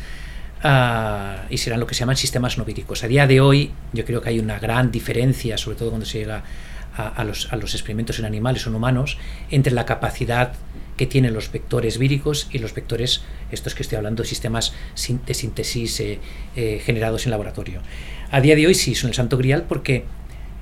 Ah, 0.65 1.45
y 1.51 1.59
serán 1.59 1.79
lo 1.79 1.87
que 1.87 1.95
se 1.95 2.01
llaman 2.01 2.17
sistemas 2.17 2.59
no 2.59 2.65
víricos. 2.65 3.05
A 3.05 3.07
día 3.07 3.29
de 3.29 3.41
hoy 3.41 3.71
yo 3.93 4.05
creo 4.05 4.21
que 4.21 4.31
hay 4.31 4.41
una 4.41 4.59
gran 4.59 4.91
diferencia, 4.91 5.57
sobre 5.59 5.77
todo 5.77 5.91
cuando 5.91 6.07
se 6.07 6.19
llega 6.19 6.39
a, 6.39 6.43
los, 7.25 7.75
experimentos 7.75 8.19
en 8.19 8.25
animales 8.25 8.67
o 8.67 8.71
en 8.71 8.77
humanos 8.77 9.19
entre 9.51 9.73
la 9.73 9.87
capacidad 9.87 10.53
que 10.97 11.07
tienen 11.07 11.33
los 11.33 11.51
vectores 11.51 11.99
víricos 11.99 12.49
y 12.53 12.59
los 12.59 12.75
vectores, 12.75 13.23
estos 13.51 13.75
que 13.75 13.83
estoy 13.83 13.97
hablando, 13.97 14.25
sistemas 14.25 14.75
de 15.27 15.35
síntesis 15.35 16.01
eh, 16.01 16.19
eh, 16.55 16.83
generados 16.85 17.25
en 17.25 17.31
laboratorio. 17.31 17.81
A 18.31 18.41
día 18.41 18.57
de 18.57 18.67
hoy 18.67 18.75
sí 18.75 18.95
son 18.95 19.09
el 19.09 19.15
santo 19.15 19.39
grial 19.39 19.65
porque 19.69 20.05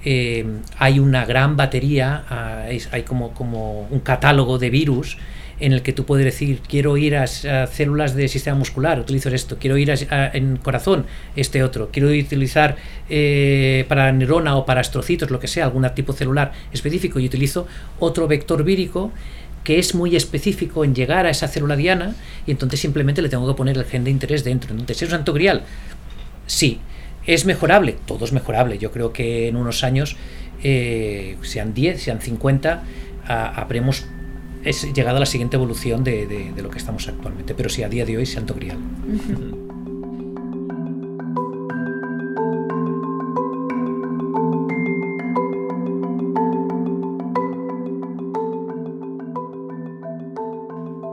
eh, 0.05 0.47
hay 0.79 0.99
una 0.99 1.25
gran 1.25 1.57
batería, 1.57 2.25
ah, 2.29 2.65
hay 2.67 3.03
como, 3.03 3.35
como 3.35 3.83
un 3.91 4.01
catálogo 4.01 4.59
de 4.59 4.71
virus 4.71 5.19
en 5.61 5.73
el 5.73 5.83
que 5.83 5.93
tú 5.93 6.05
puedes 6.05 6.25
decir, 6.25 6.61
quiero 6.67 6.97
ir 6.97 7.17
a, 7.17 7.27
células 7.27 8.15
del 8.15 8.29
sistema 8.29 8.57
muscular, 8.57 8.99
utilizo 8.99 9.29
esto, 9.29 9.57
quiero 9.61 9.77
ir 9.77 9.93
a, 9.93 10.31
en 10.33 10.57
corazón, 10.57 11.07
este 11.37 11.63
otro, 11.63 11.91
quiero 11.93 12.09
utilizar 12.09 12.77
eh, 13.09 13.85
para 13.89 14.11
neurona 14.13 14.57
o 14.57 14.65
para 14.65 14.81
astrocitos, 14.81 15.31
lo 15.31 15.39
que 15.39 15.49
sea, 15.49 15.67
algún 15.67 15.87
tipo 15.95 16.13
celular 16.13 16.53
específico 16.73 17.21
y 17.21 17.27
utilizo 17.27 17.67
otro 17.99 18.27
vector 18.27 18.65
vírico 18.65 19.13
que 19.65 19.79
es 19.79 19.95
muy 19.95 20.17
específico 20.17 20.85
en 20.85 20.95
llegar 20.95 21.27
a 21.27 21.31
esa 21.31 21.47
célula 21.47 21.77
diana 21.77 22.15
y 22.47 22.51
entonces 22.51 22.81
simplemente 22.81 23.21
le 23.21 23.29
tengo 23.29 23.47
que 23.47 23.55
poner 23.55 23.77
el 23.77 23.85
gen 23.85 24.05
de 24.05 24.11
interés 24.11 24.43
dentro. 24.43 24.71
Entonces, 24.71 25.03
¿es 25.03 25.03
un 25.03 25.11
santo 25.11 25.35
grial? 25.35 25.65
Sí. 26.47 26.81
¿Es 27.27 27.45
mejorable? 27.45 27.97
Todo 28.07 28.25
es 28.25 28.33
mejorable. 28.33 28.79
Yo 28.79 28.91
creo 28.91 29.13
que 29.13 29.49
en 29.49 29.57
unos 29.57 29.85
años, 29.85 30.17
eh, 30.63 31.37
sean 31.43 31.75
10, 31.75 32.03
sean 32.03 32.21
50, 32.23 32.83
habremos 33.27 34.07
es 34.65 34.93
llegado 34.93 35.17
a 35.17 35.21
la 35.21 35.27
siguiente 35.27 35.57
evolución 35.57 36.05
de, 36.05 36.53
lo 36.57 36.71
que 36.71 36.79
estamos 36.79 37.09
actualmente. 37.09 37.55
Pero 37.55 37.69
sí, 37.69 37.83
a 37.83 37.89
día 37.89 38.05
de 38.05 38.17
hoy, 38.17 38.27
Santo 38.27 38.55
Grial. 38.55 38.79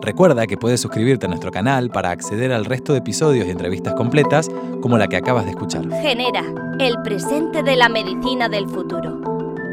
Recuerda 0.01 0.47
que 0.47 0.57
puedes 0.57 0.79
suscribirte 0.79 1.25
a 1.25 1.29
nuestro 1.29 1.51
canal 1.51 1.89
para 1.89 2.11
acceder 2.11 2.53
al 2.53 2.63
resto 2.63 2.93
de 2.93 2.99
episodios 2.99 3.45
y 3.45 3.51
entrevistas 3.51 3.93
completas 3.93 4.49
como 4.81 4.97
la 4.97 5.07
que 5.07 5.17
acabas 5.17 5.43
de 5.43 5.51
escuchar. 5.51 5.83
Genera, 6.01 6.45
el 6.79 7.01
presente 7.03 7.61
de 7.61 7.75
la 7.75 7.89
medicina 7.89 8.47
del 8.47 8.67
futuro. 8.69 9.21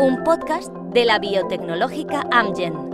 Un 0.00 0.24
podcast 0.24 0.72
de 0.92 1.04
la 1.04 1.20
biotecnológica 1.20 2.26
Amgen. 2.32 2.93